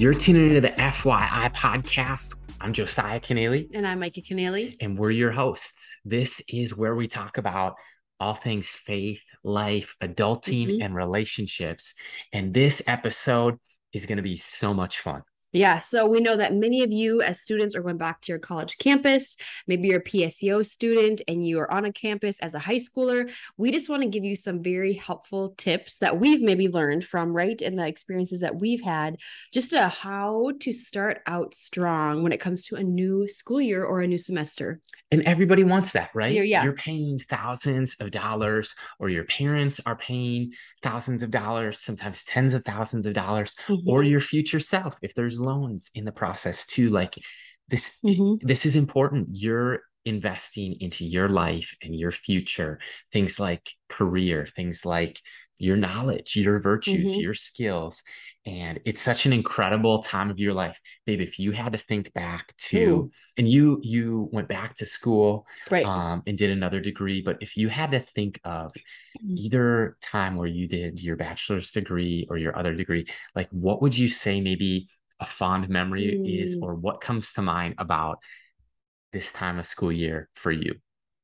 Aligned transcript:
You're 0.00 0.14
tuning 0.14 0.48
into 0.48 0.62
the 0.62 0.70
FYI 0.70 1.54
podcast. 1.54 2.34
I'm 2.58 2.72
Josiah 2.72 3.20
Kennealy. 3.20 3.68
And 3.74 3.86
I'm 3.86 4.00
Micah 4.00 4.22
Kennealy. 4.22 4.78
And 4.80 4.98
we're 4.98 5.10
your 5.10 5.30
hosts. 5.30 6.00
This 6.06 6.40
is 6.48 6.74
where 6.74 6.94
we 6.94 7.06
talk 7.06 7.36
about 7.36 7.74
all 8.18 8.32
things 8.32 8.70
faith, 8.70 9.22
life, 9.44 9.94
adulting, 10.02 10.68
mm-hmm. 10.68 10.82
and 10.82 10.94
relationships. 10.94 11.92
And 12.32 12.54
this 12.54 12.80
episode 12.86 13.58
is 13.92 14.06
going 14.06 14.16
to 14.16 14.22
be 14.22 14.36
so 14.36 14.72
much 14.72 15.00
fun. 15.00 15.20
Yeah. 15.52 15.80
So 15.80 16.06
we 16.06 16.20
know 16.20 16.36
that 16.36 16.54
many 16.54 16.82
of 16.82 16.92
you 16.92 17.22
as 17.22 17.40
students 17.40 17.74
are 17.74 17.82
going 17.82 17.96
back 17.96 18.20
to 18.22 18.32
your 18.32 18.38
college 18.38 18.78
campus. 18.78 19.36
Maybe 19.66 19.88
you're 19.88 19.98
a 19.98 20.04
PSEO 20.04 20.64
student 20.64 21.22
and 21.26 21.46
you 21.46 21.58
are 21.58 21.70
on 21.70 21.84
a 21.84 21.92
campus 21.92 22.38
as 22.38 22.54
a 22.54 22.60
high 22.60 22.76
schooler. 22.76 23.30
We 23.56 23.72
just 23.72 23.88
want 23.88 24.02
to 24.02 24.08
give 24.08 24.24
you 24.24 24.36
some 24.36 24.62
very 24.62 24.92
helpful 24.92 25.54
tips 25.56 25.98
that 25.98 26.20
we've 26.20 26.42
maybe 26.42 26.68
learned 26.68 27.04
from, 27.04 27.32
right? 27.32 27.60
And 27.60 27.78
the 27.78 27.86
experiences 27.86 28.40
that 28.40 28.60
we've 28.60 28.82
had, 28.82 29.16
just 29.52 29.72
to 29.72 29.88
how 29.88 30.52
to 30.60 30.72
start 30.72 31.20
out 31.26 31.54
strong 31.54 32.22
when 32.22 32.32
it 32.32 32.40
comes 32.40 32.64
to 32.66 32.76
a 32.76 32.82
new 32.82 33.28
school 33.28 33.60
year 33.60 33.84
or 33.84 34.02
a 34.02 34.06
new 34.06 34.18
semester. 34.18 34.80
And 35.10 35.22
everybody 35.22 35.64
wants 35.64 35.92
that, 35.92 36.10
right? 36.14 36.32
Yeah. 36.32 36.62
You're 36.62 36.74
paying 36.74 37.18
thousands 37.18 37.96
of 37.98 38.12
dollars, 38.12 38.76
or 39.00 39.08
your 39.08 39.24
parents 39.24 39.80
are 39.84 39.96
paying 39.96 40.52
thousands 40.82 41.24
of 41.24 41.32
dollars, 41.32 41.80
sometimes 41.80 42.22
tens 42.22 42.54
of 42.54 42.64
thousands 42.64 43.06
of 43.06 43.14
dollars, 43.14 43.56
mm-hmm. 43.66 43.88
or 43.88 44.04
your 44.04 44.20
future 44.20 44.60
self, 44.60 44.94
if 45.02 45.14
there's 45.14 45.39
loans 45.40 45.90
in 45.94 46.04
the 46.04 46.12
process 46.12 46.66
too. 46.66 46.90
Like 46.90 47.14
this, 47.68 47.98
mm-hmm. 48.04 48.46
this 48.46 48.66
is 48.66 48.76
important. 48.76 49.28
You're 49.32 49.80
investing 50.04 50.76
into 50.80 51.04
your 51.04 51.28
life 51.28 51.74
and 51.82 51.94
your 51.94 52.12
future, 52.12 52.78
things 53.12 53.40
like 53.40 53.70
career, 53.88 54.46
things 54.46 54.84
like 54.84 55.20
your 55.58 55.76
knowledge, 55.76 56.36
your 56.36 56.60
virtues, 56.60 57.12
mm-hmm. 57.12 57.20
your 57.20 57.34
skills 57.34 58.02
and 58.46 58.80
it's 58.86 59.02
such 59.02 59.26
an 59.26 59.32
incredible 59.32 60.02
time 60.02 60.30
of 60.30 60.38
your 60.38 60.54
life 60.54 60.80
babe 61.04 61.20
if 61.20 61.38
you 61.38 61.52
had 61.52 61.72
to 61.72 61.78
think 61.78 62.12
back 62.14 62.54
to 62.56 63.10
and 63.36 63.48
you 63.48 63.78
you 63.82 64.28
went 64.32 64.48
back 64.48 64.74
to 64.74 64.86
school 64.86 65.46
right 65.70 65.84
um 65.84 66.22
and 66.26 66.38
did 66.38 66.50
another 66.50 66.80
degree 66.80 67.20
but 67.20 67.36
if 67.40 67.56
you 67.56 67.68
had 67.68 67.90
to 67.90 68.00
think 68.00 68.40
of 68.44 68.72
mm. 69.22 69.36
either 69.36 69.96
time 70.00 70.36
where 70.36 70.48
you 70.48 70.66
did 70.66 71.02
your 71.02 71.16
bachelor's 71.16 71.70
degree 71.70 72.26
or 72.30 72.38
your 72.38 72.56
other 72.58 72.74
degree 72.74 73.06
like 73.34 73.48
what 73.50 73.82
would 73.82 73.96
you 73.96 74.08
say 74.08 74.40
maybe 74.40 74.88
a 75.20 75.26
fond 75.26 75.68
memory 75.68 76.18
mm. 76.18 76.42
is 76.42 76.58
or 76.60 76.74
what 76.74 77.00
comes 77.00 77.32
to 77.34 77.42
mind 77.42 77.74
about 77.78 78.18
this 79.12 79.32
time 79.32 79.58
of 79.58 79.66
school 79.66 79.92
year 79.92 80.28
for 80.34 80.50
you 80.50 80.74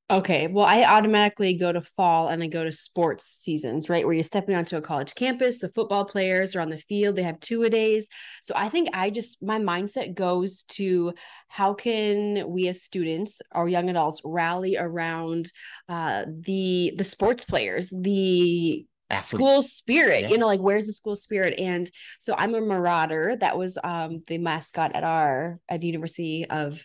Okay, 0.08 0.46
well, 0.46 0.64
I 0.64 0.84
automatically 0.84 1.54
go 1.54 1.72
to 1.72 1.80
fall 1.80 2.28
and 2.28 2.40
I 2.40 2.46
go 2.46 2.62
to 2.62 2.72
sports 2.72 3.24
seasons, 3.24 3.88
right? 3.88 4.04
Where 4.06 4.14
you're 4.14 4.22
stepping 4.22 4.54
onto 4.54 4.76
a 4.76 4.80
college 4.80 5.16
campus, 5.16 5.58
the 5.58 5.68
football 5.68 6.04
players 6.04 6.54
are 6.54 6.60
on 6.60 6.70
the 6.70 6.78
field, 6.78 7.16
they 7.16 7.24
have 7.24 7.40
two 7.40 7.64
a 7.64 7.70
days. 7.70 8.08
So 8.40 8.54
I 8.56 8.68
think 8.68 8.90
I 8.92 9.10
just, 9.10 9.42
my 9.42 9.58
mindset 9.58 10.14
goes 10.14 10.62
to 10.74 11.12
how 11.48 11.74
can 11.74 12.48
we 12.48 12.68
as 12.68 12.82
students 12.84 13.42
or 13.52 13.68
young 13.68 13.90
adults 13.90 14.20
rally 14.24 14.76
around 14.76 15.50
uh, 15.88 16.26
the 16.28 16.94
the 16.96 17.02
sports 17.02 17.42
players, 17.42 17.90
the 17.90 18.86
Athletes. 19.08 19.28
school 19.28 19.62
spirit 19.62 20.22
yeah. 20.22 20.28
you 20.30 20.38
know 20.38 20.46
like 20.46 20.60
where's 20.60 20.86
the 20.86 20.92
school 20.92 21.14
spirit 21.14 21.58
and 21.60 21.88
so 22.18 22.34
i'm 22.38 22.54
a 22.54 22.60
marauder 22.60 23.36
that 23.38 23.56
was 23.56 23.78
um 23.84 24.22
the 24.26 24.38
mascot 24.38 24.96
at 24.96 25.04
our 25.04 25.60
at 25.68 25.80
the 25.80 25.86
university 25.86 26.44
of 26.50 26.82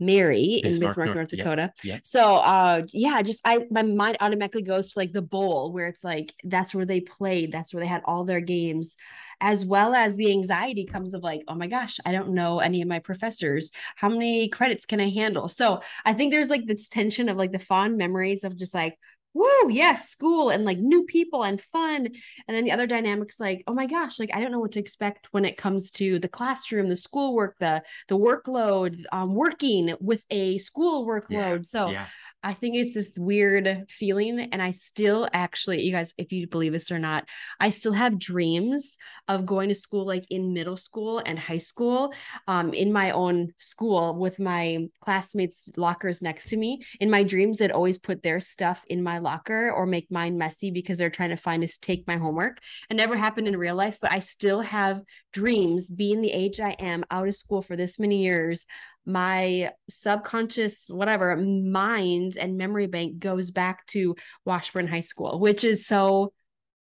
Mary 0.00 0.60
Bismarck, 0.62 0.64
in 0.64 0.80
Bismarck, 0.80 1.06
North, 1.06 1.16
North 1.16 1.28
Dakota. 1.28 1.72
Yeah, 1.84 1.94
yeah. 1.94 2.00
So 2.02 2.36
uh 2.36 2.82
yeah, 2.88 3.20
just 3.22 3.42
I 3.44 3.66
my 3.70 3.82
mind 3.82 4.16
automatically 4.20 4.62
goes 4.62 4.92
to 4.92 4.98
like 4.98 5.12
the 5.12 5.22
bowl 5.22 5.72
where 5.72 5.86
it's 5.86 6.02
like 6.02 6.32
that's 6.42 6.74
where 6.74 6.86
they 6.86 7.00
played, 7.00 7.52
that's 7.52 7.74
where 7.74 7.82
they 7.82 7.86
had 7.86 8.02
all 8.06 8.24
their 8.24 8.40
games, 8.40 8.96
as 9.40 9.64
well 9.64 9.94
as 9.94 10.16
the 10.16 10.30
anxiety 10.30 10.86
comes 10.86 11.12
of 11.12 11.22
like, 11.22 11.42
oh 11.46 11.54
my 11.54 11.66
gosh, 11.66 12.00
I 12.06 12.12
don't 12.12 12.30
know 12.30 12.60
any 12.60 12.80
of 12.80 12.88
my 12.88 12.98
professors. 12.98 13.70
How 13.94 14.08
many 14.08 14.48
credits 14.48 14.86
can 14.86 15.00
I 15.00 15.10
handle? 15.10 15.48
So 15.48 15.80
I 16.04 16.14
think 16.14 16.32
there's 16.32 16.50
like 16.50 16.66
this 16.66 16.88
tension 16.88 17.28
of 17.28 17.36
like 17.36 17.52
the 17.52 17.58
fond 17.58 17.98
memories 17.98 18.42
of 18.42 18.56
just 18.56 18.72
like 18.72 18.98
woo, 19.32 19.68
yes, 19.70 20.08
school 20.08 20.50
and 20.50 20.64
like 20.64 20.78
new 20.78 21.04
people 21.04 21.44
and 21.44 21.60
fun. 21.60 22.06
And 22.06 22.56
then 22.56 22.64
the 22.64 22.72
other 22.72 22.86
dynamics 22.86 23.38
like, 23.38 23.62
oh 23.66 23.74
my 23.74 23.86
gosh, 23.86 24.18
like 24.18 24.30
I 24.34 24.40
don't 24.40 24.50
know 24.50 24.58
what 24.58 24.72
to 24.72 24.80
expect 24.80 25.28
when 25.30 25.44
it 25.44 25.56
comes 25.56 25.90
to 25.92 26.18
the 26.18 26.28
classroom, 26.28 26.88
the 26.88 26.96
schoolwork, 26.96 27.56
the 27.58 27.82
the 28.08 28.18
workload, 28.18 29.04
um, 29.12 29.34
working 29.34 29.94
with 30.00 30.24
a 30.30 30.58
school 30.58 31.06
workload. 31.06 31.30
Yeah, 31.30 31.58
so 31.62 31.90
yeah. 31.90 32.06
I 32.42 32.54
think 32.54 32.76
it's 32.76 32.94
this 32.94 33.12
weird 33.16 33.84
feeling. 33.88 34.40
And 34.40 34.60
I 34.60 34.72
still 34.72 35.28
actually, 35.32 35.82
you 35.82 35.92
guys, 35.92 36.12
if 36.18 36.32
you 36.32 36.46
believe 36.48 36.72
this 36.72 36.90
or 36.90 36.98
not, 36.98 37.28
I 37.60 37.70
still 37.70 37.92
have 37.92 38.18
dreams 38.18 38.96
of 39.28 39.46
going 39.46 39.68
to 39.68 39.74
school 39.74 40.06
like 40.06 40.24
in 40.30 40.52
middle 40.52 40.76
school 40.76 41.18
and 41.24 41.38
high 41.38 41.58
school, 41.58 42.12
um, 42.48 42.72
in 42.74 42.92
my 42.92 43.12
own 43.12 43.52
school 43.58 44.18
with 44.18 44.38
my 44.38 44.88
classmates' 45.00 45.68
lockers 45.76 46.20
next 46.20 46.48
to 46.48 46.56
me. 46.56 46.82
In 46.98 47.10
my 47.10 47.22
dreams, 47.22 47.58
they'd 47.58 47.70
always 47.70 47.98
put 47.98 48.22
their 48.22 48.40
stuff 48.40 48.84
in 48.88 49.02
my 49.02 49.19
locker 49.20 49.70
or 49.70 49.86
make 49.86 50.10
mine 50.10 50.38
messy 50.38 50.70
because 50.70 50.98
they're 50.98 51.10
trying 51.10 51.30
to 51.30 51.36
find 51.36 51.62
us 51.62 51.76
take 51.76 52.06
my 52.06 52.16
homework. 52.16 52.58
It 52.88 52.94
never 52.94 53.16
happened 53.16 53.48
in 53.48 53.56
real 53.56 53.74
life, 53.74 53.98
but 54.00 54.12
I 54.12 54.18
still 54.18 54.60
have 54.60 55.02
dreams 55.32 55.88
being 55.88 56.20
the 56.20 56.32
age 56.32 56.60
I 56.60 56.72
am 56.78 57.04
out 57.10 57.28
of 57.28 57.34
school 57.34 57.62
for 57.62 57.76
this 57.76 57.98
many 57.98 58.22
years 58.22 58.66
my 59.06 59.70
subconscious 59.88 60.84
whatever 60.88 61.36
mind 61.36 62.36
and 62.36 62.56
memory 62.56 62.86
bank 62.86 63.18
goes 63.18 63.50
back 63.50 63.86
to 63.86 64.14
Washburn 64.44 64.86
High 64.86 65.00
School, 65.00 65.40
which 65.40 65.64
is 65.64 65.86
so 65.86 66.32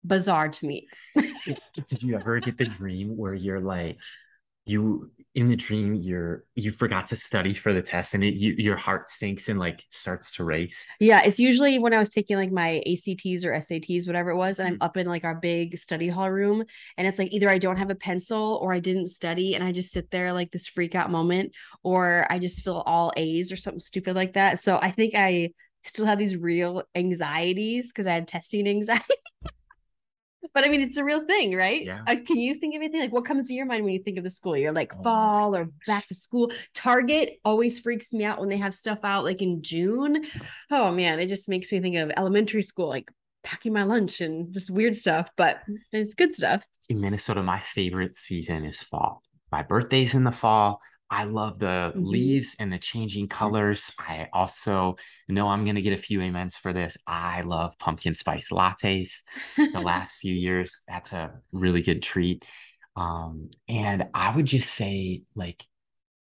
bizarre 0.05 0.49
to 0.49 0.67
me. 0.67 0.89
Did 1.17 2.03
you 2.03 2.17
ever 2.17 2.39
get 2.41 2.59
the 2.59 2.65
dream 2.65 3.17
where 3.17 3.35
you're 3.35 3.61
like 3.61 3.99
you 4.65 5.11
in 5.35 5.49
the 5.49 5.57
dream 5.57 5.95
you're 5.95 6.45
you 6.55 6.71
forgot 6.71 7.07
to 7.07 7.17
study 7.17 7.55
for 7.55 7.73
the 7.73 7.81
test 7.81 8.13
and 8.13 8.23
it, 8.23 8.35
you, 8.35 8.53
your 8.59 8.77
heart 8.77 9.09
sinks 9.09 9.49
and 9.49 9.59
like 9.59 9.83
starts 9.89 10.31
to 10.33 10.45
race. 10.45 10.87
Yeah 11.01 11.23
it's 11.23 11.39
usually 11.39 11.79
when 11.79 11.95
i 11.95 11.99
was 11.99 12.11
taking 12.11 12.37
like 12.37 12.53
my 12.53 12.83
acts 12.87 13.45
or 13.45 13.53
sats 13.53 14.07
whatever 14.07 14.31
it 14.31 14.37
was 14.37 14.59
and 14.59 14.69
i'm 14.69 14.75
mm. 14.75 14.85
up 14.85 14.97
in 14.97 15.07
like 15.07 15.25
our 15.25 15.35
big 15.35 15.79
study 15.79 16.09
hall 16.09 16.31
room 16.31 16.65
and 16.99 17.07
it's 17.07 17.19
like 17.19 17.33
either 17.33 17.49
i 17.49 17.59
don't 17.59 17.79
have 17.79 17.91
a 17.91 17.95
pencil 17.95 18.59
or 18.63 18.75
i 18.75 18.81
didn't 18.81 19.09
study 19.09 19.55
and 19.55 19.65
i 19.65 19.73
just 19.73 19.93
sit 19.93 20.11
there 20.11 20.33
like 20.33 20.51
this 20.53 20.67
freak 20.67 20.95
out 20.95 21.11
moment 21.11 21.53
or 21.83 22.27
i 22.29 22.39
just 22.39 22.63
feel 22.63 22.83
all 22.85 23.13
a's 23.17 23.51
or 23.51 23.57
something 23.57 23.81
stupid 23.81 24.15
like 24.15 24.35
that. 24.35 24.61
So 24.61 24.79
i 24.83 24.91
think 24.91 25.15
i 25.15 25.53
still 25.85 26.07
have 26.07 26.19
these 26.19 26.37
real 26.37 26.85
anxieties 26.95 27.89
because 27.89 28.07
i 28.07 28.13
had 28.13 28.29
testing 28.29 28.69
anxiety 28.69 29.05
but 30.55 30.65
I 30.65 30.69
mean, 30.69 30.81
it's 30.83 30.97
a 30.97 31.05
real 31.05 31.27
thing, 31.27 31.55
right? 31.55 31.85
Yeah. 31.85 32.03
Uh, 32.07 32.17
can 32.27 32.37
you 32.37 32.55
think 32.55 32.75
of 32.75 32.81
anything 32.81 33.01
like 33.01 33.13
what 33.13 33.25
comes 33.25 33.49
to 33.49 33.55
your 33.55 33.67
mind 33.67 33.85
when 33.85 33.95
you 33.95 34.03
think 34.03 34.19
of 34.19 34.25
the 34.25 34.31
school 34.31 34.57
year, 34.57 34.73
like 34.73 34.93
oh 34.99 35.03
fall 35.03 35.57
or 35.57 35.69
back 35.87 36.09
to 36.09 36.15
school? 36.15 36.53
Target 36.75 37.41
always 37.45 37.79
freaks 37.79 38.13
me 38.13 38.25
out 38.25 38.41
when 38.41 38.49
they 38.49 38.59
have 38.59 38.75
stuff 38.75 38.99
out 39.05 39.25
like 39.25 39.43
in 39.43 39.63
June. 39.63 40.25
Oh 40.71 40.91
man, 40.91 41.21
it 41.21 41.27
just 41.27 41.49
makes 41.49 41.71
me 41.73 41.81
think 41.81 41.97
of 41.97 42.11
elementary 42.17 42.63
school, 42.63 42.89
like 42.89 43.11
packing 43.45 43.73
my 43.73 43.85
lunch 43.85 44.21
and 44.21 44.53
just 44.53 44.71
weird 44.71 44.97
stuff, 44.97 45.29
but 45.37 45.61
it's 45.93 46.15
good 46.15 46.35
stuff. 46.35 46.65
In 46.89 47.01
Minnesota, 47.01 47.43
my 47.43 47.59
favorite 47.59 48.17
season 48.17 48.65
is 48.65 48.81
fall. 48.81 49.23
My 49.51 49.63
birthday's 49.63 50.15
in 50.15 50.25
the 50.25 50.33
fall. 50.33 50.81
I 51.13 51.25
love 51.25 51.59
the 51.59 51.93
mm-hmm. 51.95 52.05
leaves 52.07 52.57
and 52.59 52.73
the 52.73 52.79
changing 52.79 53.29
colors. 53.29 53.93
I 53.99 54.29
also 54.33 54.97
know 55.29 55.47
I'm 55.47 55.65
going 55.65 55.75
to 55.75 55.83
get 55.83 55.93
a 55.93 56.01
few 56.03 56.23
amens 56.23 56.57
for 56.57 56.73
this. 56.73 56.97
I 57.07 57.43
love 57.43 57.75
pumpkin 57.79 58.15
spice 58.15 58.49
lattes. 58.49 59.19
the 59.59 59.81
last 59.85 60.17
few 60.17 60.35
years, 60.35 60.81
that's 60.89 61.13
a 61.13 61.35
really 61.53 61.83
good 61.83 62.03
treat. 62.03 62.47
Um, 62.97 63.51
and 63.69 64.09
I 64.15 64.35
would 64.35 64.47
just 64.47 64.73
say, 64.73 65.25
like, 65.35 65.63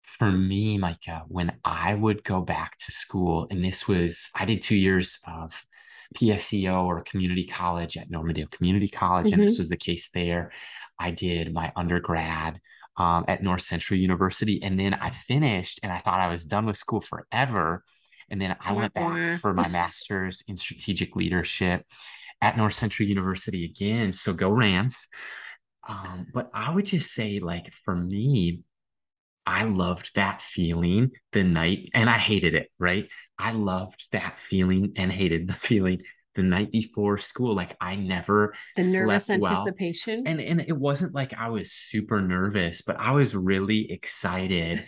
for 0.03 0.31
me, 0.31 0.77
Micah, 0.77 1.23
when 1.29 1.57
I 1.65 1.95
would 1.95 2.23
go 2.23 2.41
back 2.41 2.77
to 2.77 2.91
school, 2.91 3.47
and 3.49 3.65
this 3.65 3.87
was, 3.87 4.29
I 4.35 4.45
did 4.45 4.61
two 4.61 4.75
years 4.75 5.17
of 5.27 5.65
PSEO 6.15 6.85
or 6.85 7.01
community 7.01 7.47
college 7.47 7.97
at 7.97 8.11
Normandale 8.11 8.47
Community 8.51 8.87
College, 8.87 9.25
mm-hmm. 9.25 9.33
and 9.33 9.43
this 9.43 9.53
mm-hmm. 9.53 9.61
was 9.61 9.69
the 9.69 9.77
case 9.77 10.11
there. 10.13 10.51
I 10.99 11.09
did 11.09 11.55
my 11.55 11.73
undergrad 11.75 12.61
um, 12.97 13.25
at 13.27 13.43
North 13.43 13.61
Central 13.61 13.99
University. 13.99 14.61
And 14.61 14.79
then 14.79 14.93
I 14.93 15.11
finished 15.11 15.79
and 15.83 15.91
I 15.91 15.99
thought 15.99 16.19
I 16.19 16.29
was 16.29 16.45
done 16.45 16.65
with 16.65 16.77
school 16.77 17.01
forever. 17.01 17.83
And 18.29 18.41
then 18.41 18.55
I 18.59 18.73
went 18.73 18.93
back 18.93 19.39
for 19.39 19.53
my 19.53 19.67
master's 19.69 20.43
in 20.47 20.57
strategic 20.57 21.15
leadership 21.15 21.85
at 22.41 22.57
North 22.57 22.73
Central 22.73 23.07
University 23.07 23.65
again. 23.65 24.13
So 24.13 24.33
go 24.33 24.49
Rams. 24.49 25.07
Um, 25.87 26.27
but 26.33 26.49
I 26.53 26.73
would 26.73 26.85
just 26.85 27.13
say, 27.13 27.39
like, 27.39 27.71
for 27.83 27.95
me, 27.95 28.61
I 29.45 29.65
loved 29.65 30.15
that 30.15 30.41
feeling 30.41 31.11
the 31.31 31.43
night 31.43 31.89
and 31.93 32.09
I 32.09 32.17
hated 32.17 32.55
it, 32.55 32.71
right? 32.79 33.07
I 33.37 33.51
loved 33.51 34.07
that 34.11 34.39
feeling 34.39 34.93
and 34.95 35.11
hated 35.11 35.47
the 35.47 35.53
feeling 35.53 36.01
the 36.35 36.43
night 36.43 36.71
before 36.71 37.17
school. 37.17 37.55
Like 37.55 37.75
I 37.81 37.95
never 37.95 38.53
the 38.75 38.83
nervous 38.83 39.29
anticipation. 39.29 40.23
Well. 40.23 40.31
And 40.31 40.41
and 40.41 40.61
it 40.61 40.77
wasn't 40.77 41.13
like 41.13 41.33
I 41.33 41.49
was 41.49 41.71
super 41.71 42.21
nervous, 42.21 42.81
but 42.81 42.99
I 42.99 43.11
was 43.11 43.35
really 43.35 43.91
excited 43.91 44.85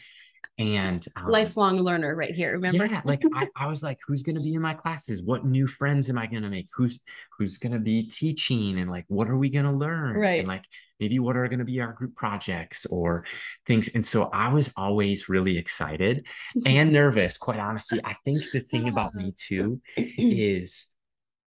And 0.60 1.06
um, 1.16 1.28
lifelong 1.30 1.78
learner 1.78 2.16
right 2.16 2.34
here. 2.34 2.54
Remember? 2.54 2.86
Yeah, 2.88 3.02
like 3.06 3.22
I, 3.36 3.48
I 3.56 3.68
was 3.68 3.84
like, 3.84 4.00
who's 4.08 4.24
gonna 4.24 4.42
be 4.42 4.56
in 4.56 4.62
my 4.62 4.74
classes? 4.74 5.22
What 5.22 5.46
new 5.46 5.68
friends 5.68 6.10
am 6.10 6.18
I 6.18 6.26
gonna 6.26 6.50
make? 6.50 6.68
Who's 6.76 7.00
who's 7.38 7.58
gonna 7.60 7.80
be 7.80 8.08
teaching 8.10 8.80
and 8.80 8.90
like 8.90 9.06
what 9.08 9.30
are 9.30 9.38
we 9.38 9.52
gonna 9.52 9.76
learn? 9.76 10.16
Right. 10.18 10.40
And 10.40 10.48
like 10.48 10.64
maybe 11.00 11.20
what 11.20 11.38
are 11.38 11.48
gonna 11.48 11.64
be 11.64 11.80
our 11.80 11.94
group 11.94 12.16
projects 12.16 12.88
or 12.88 13.24
things. 13.68 13.90
And 13.90 14.04
so 14.04 14.30
I 14.34 14.52
was 14.52 14.74
always 14.76 15.30
really 15.30 15.60
excited 15.60 16.26
and 16.66 16.92
nervous, 16.92 17.38
quite 17.38 17.60
honestly. 17.60 18.02
I 18.04 18.16
think 18.26 18.44
the 18.52 18.62
thing 18.62 18.90
about 18.90 19.14
me 19.14 19.34
too 19.38 19.80
is 19.96 20.88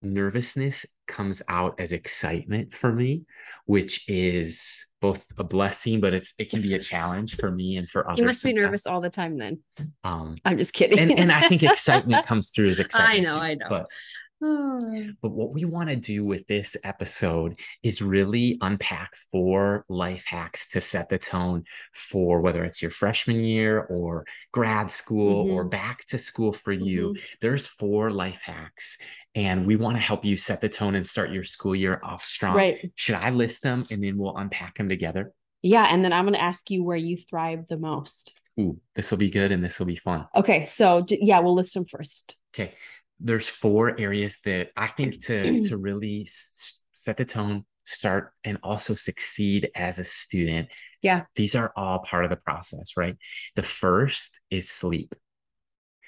nervousness 0.02 0.86
comes 1.06 1.42
out 1.48 1.80
as 1.80 1.92
excitement 1.92 2.74
for 2.74 2.92
me, 2.92 3.24
which 3.66 4.08
is 4.08 4.86
both 5.00 5.24
a 5.38 5.44
blessing, 5.44 6.00
but 6.00 6.12
it's 6.14 6.34
it 6.38 6.50
can 6.50 6.60
be 6.62 6.74
a 6.74 6.78
challenge 6.78 7.36
for 7.36 7.50
me 7.50 7.76
and 7.76 7.88
for 7.88 8.06
others. 8.08 8.20
You 8.20 8.26
must 8.26 8.42
be 8.44 8.50
sometimes. 8.50 8.64
nervous 8.66 8.86
all 8.86 9.00
the 9.00 9.10
time 9.10 9.38
then. 9.38 9.60
Um, 10.04 10.36
I'm 10.44 10.58
just 10.58 10.74
kidding. 10.74 10.98
and 10.98 11.12
and 11.18 11.32
I 11.32 11.48
think 11.48 11.62
excitement 11.62 12.26
comes 12.30 12.50
through 12.50 12.68
as 12.68 12.80
excitement. 12.80 13.28
I 13.28 13.28
know, 13.28 13.34
too, 13.34 13.40
I 13.40 13.54
know. 13.54 13.66
But 13.68 13.86
Oh. 14.40 15.08
but 15.20 15.30
what 15.32 15.52
we 15.52 15.64
want 15.64 15.88
to 15.88 15.96
do 15.96 16.24
with 16.24 16.46
this 16.46 16.76
episode 16.84 17.58
is 17.82 18.00
really 18.00 18.56
unpack 18.60 19.16
four 19.32 19.84
life 19.88 20.24
hacks 20.26 20.68
to 20.68 20.80
set 20.80 21.08
the 21.08 21.18
tone 21.18 21.64
for 21.92 22.40
whether 22.40 22.62
it's 22.64 22.80
your 22.80 22.92
freshman 22.92 23.42
year 23.42 23.80
or 23.80 24.24
grad 24.52 24.92
school 24.92 25.50
or 25.50 25.64
Mhm. 25.64 25.70
back 25.72 26.04
to 26.10 26.18
school 26.18 26.52
for 26.52 26.70
you. 26.70 27.14
Mhm. 27.14 27.20
There's 27.40 27.66
four 27.66 28.12
life 28.12 28.38
hacks, 28.40 28.98
and 29.38 29.64
we 29.69 29.76
want 29.76 29.96
to 29.96 30.00
help 30.00 30.25
you 30.25 30.37
set 30.37 30.61
the 30.61 30.69
tone 30.69 30.96
and 30.96 31.06
start 31.06 31.31
your 31.31 31.44
school 31.44 31.73
year 31.73 32.00
off 32.02 32.25
strong. 32.25 32.56
Right. 32.56 32.90
Should 32.96 33.14
I 33.14 33.31
list 33.31 33.62
them 33.62 33.85
and 33.88 34.02
then 34.02 34.19
we'll 34.19 34.37
unpack 34.37 34.76
them 34.79 34.88
together? 34.88 35.32
Yeah. 35.62 35.87
And 35.88 36.05
then 36.05 36.12
I'm 36.12 36.25
going 36.25 36.35
to 36.35 36.43
ask 36.43 36.69
you 36.73 36.82
where 36.82 36.96
you 36.96 37.17
thrive 37.17 37.69
the 37.69 37.79
most. 37.79 38.32
Ooh, 38.58 38.81
this 38.96 39.12
will 39.12 39.19
be 39.19 39.31
good 39.31 39.52
and 39.52 39.62
this 39.62 39.79
will 39.79 39.87
be 39.87 39.94
fun. 39.94 40.26
Okay. 40.35 40.64
So, 40.64 41.06
yeah, 41.08 41.38
we'll 41.38 41.55
list 41.55 41.75
them 41.75 41.85
first. 41.85 42.37
Okay. 42.52 42.75
There's 43.20 43.49
four 43.49 43.99
areas 44.00 44.38
that 44.44 44.70
I 44.76 44.88
think 44.88 45.25
to 45.26 45.62
to 45.69 45.76
really 45.76 46.23
s- 46.23 46.82
set 46.93 47.17
the 47.17 47.25
tone, 47.25 47.64
start 47.84 48.32
and 48.43 48.58
also 48.64 48.94
succeed 48.94 49.70
as 49.76 50.00
a 50.00 50.05
student. 50.05 50.69
Yeah. 51.00 51.26
These 51.37 51.55
are 51.55 51.73
all 51.76 52.00
part 52.00 52.25
of 52.25 52.31
the 52.31 52.37
process, 52.37 52.96
right? 52.96 53.17
The 53.55 53.62
first 53.62 54.31
is 54.50 54.69
sleep. 54.69 55.14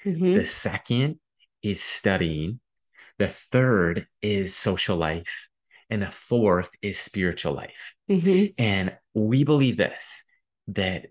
Mhm. 0.05 0.35
The 0.35 0.45
second 0.45 1.19
is 1.63 1.81
studying. 1.81 2.59
The 3.19 3.27
third 3.27 4.07
is 4.21 4.55
social 4.55 4.97
life. 4.97 5.47
And 5.89 6.01
the 6.01 6.09
fourth 6.09 6.69
is 6.81 6.97
spiritual 6.97 7.53
life. 7.53 7.95
Mhm. 8.09 8.53
And 8.57 8.97
we 9.13 9.43
believe 9.43 9.75
this 9.77 10.23
that 10.69 11.07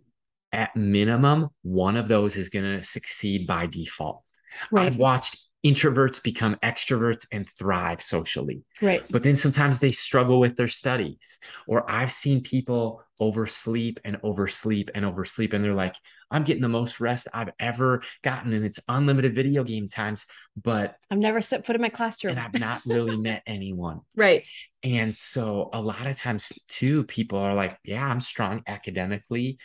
at 0.53 0.75
minimum, 0.75 1.51
one 1.63 1.97
of 1.97 2.09
those 2.09 2.37
is 2.37 2.49
going 2.49 2.79
to 2.79 2.85
succeed 2.85 3.47
by 3.47 3.67
default. 3.67 4.23
Right. 4.71 4.87
I've 4.87 4.97
watched 4.97 5.37
introverts 5.65 6.23
become 6.23 6.57
extroverts 6.63 7.27
and 7.33 7.49
thrive 7.49 8.01
socially, 8.01 8.63
Right. 8.81 9.03
but 9.11 9.23
then 9.23 9.37
sometimes 9.37 9.79
they 9.79 9.93
struggle 9.93 10.41
with 10.41 10.57
their 10.57 10.69
studies. 10.69 11.39
Or 11.67 11.89
I've 11.91 12.13
seen 12.13 12.43
people 12.43 13.03
oversleep 13.21 14.01
and 14.05 14.17
oversleep 14.23 14.91
and 14.95 15.05
oversleep, 15.05 15.53
and 15.53 15.63
they're 15.63 15.75
like, 15.75 15.95
I'm 16.31 16.45
getting 16.45 16.63
the 16.63 16.69
most 16.69 17.01
rest 17.01 17.29
I've 17.35 17.51
ever 17.61 18.03
gotten, 18.23 18.55
and 18.55 18.65
it's 18.65 18.81
unlimited 18.89 19.35
video 19.35 19.63
game 19.63 19.89
times, 19.89 20.25
but 20.57 20.97
I've 21.11 21.19
never 21.19 21.41
stepped 21.43 21.67
foot 21.67 21.77
in 21.77 21.83
my 21.83 21.89
classroom. 21.91 22.39
and 22.39 22.41
I've 22.41 22.59
not 22.59 22.81
really 22.87 23.19
met 23.19 23.43
anyone. 23.47 24.01
right. 24.17 24.45
And 24.83 25.15
so 25.15 25.69
a 25.75 25.83
lot 25.83 26.07
of 26.07 26.17
times 26.17 26.53
too, 26.69 27.05
people 27.05 27.39
are 27.39 27.53
like, 27.55 27.77
yeah, 27.85 28.07
I'm 28.07 28.23
strong 28.23 28.63
academically, 28.67 29.59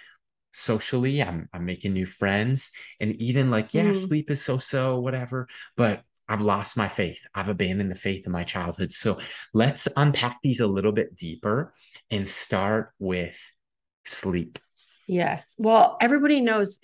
socially, 0.55 1.21
I'm 1.21 1.49
I'm 1.53 1.65
making 1.65 1.93
new 1.93 2.05
friends. 2.05 2.71
And 2.99 3.15
even 3.21 3.51
like, 3.51 3.73
yeah, 3.73 3.91
Mhm. 3.91 3.97
sleep 3.97 4.31
is 4.31 4.41
so-so, 4.41 4.99
whatever, 4.99 5.47
but 5.75 6.03
I've 6.27 6.41
lost 6.41 6.75
my 6.77 6.87
faith. 6.87 7.21
I've 7.35 7.49
abandoned 7.49 7.91
the 7.91 7.95
faith 7.95 8.25
in 8.25 8.31
my 8.31 8.43
childhood. 8.43 8.91
So 8.93 9.19
let's 9.53 9.87
unpack 9.95 10.39
these 10.41 10.59
a 10.59 10.67
little 10.67 10.91
bit 10.91 11.15
deeper 11.15 11.73
and 12.09 12.27
start 12.27 12.93
with 12.97 13.37
sleep. 14.05 14.57
Yes. 15.07 15.53
Well, 15.57 15.97
everybody 16.01 16.41
knows 16.41 16.79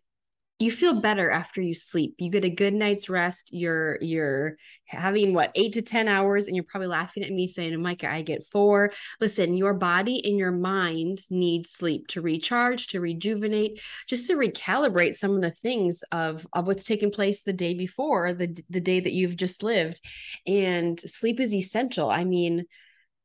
you 0.61 0.71
feel 0.71 1.01
better 1.01 1.31
after 1.31 1.59
you 1.59 1.73
sleep. 1.73 2.13
You 2.19 2.29
get 2.29 2.45
a 2.45 2.49
good 2.49 2.73
night's 2.73 3.09
rest. 3.09 3.49
You're 3.51 3.97
you're 3.99 4.57
having 4.85 5.33
what 5.33 5.51
eight 5.55 5.73
to 5.73 5.81
ten 5.81 6.07
hours, 6.07 6.45
and 6.47 6.55
you're 6.55 6.65
probably 6.67 6.87
laughing 6.87 7.23
at 7.23 7.31
me 7.31 7.47
saying, 7.47 7.81
"Micah, 7.81 8.11
I 8.11 8.21
get 8.21 8.45
four. 8.45 8.91
Listen, 9.19 9.57
your 9.57 9.73
body 9.73 10.21
and 10.23 10.37
your 10.37 10.51
mind 10.51 11.19
need 11.31 11.65
sleep 11.65 12.07
to 12.09 12.21
recharge, 12.21 12.87
to 12.87 13.01
rejuvenate, 13.01 13.81
just 14.07 14.27
to 14.27 14.35
recalibrate 14.35 15.15
some 15.15 15.35
of 15.35 15.41
the 15.41 15.51
things 15.51 16.03
of 16.11 16.45
of 16.53 16.67
what's 16.67 16.83
taken 16.83 17.09
place 17.09 17.41
the 17.41 17.53
day 17.53 17.73
before, 17.73 18.33
the 18.33 18.55
the 18.69 18.81
day 18.81 18.99
that 18.99 19.13
you've 19.13 19.37
just 19.37 19.63
lived. 19.63 19.99
And 20.45 20.99
sleep 20.99 21.39
is 21.39 21.55
essential. 21.55 22.09
I 22.11 22.23
mean, 22.23 22.65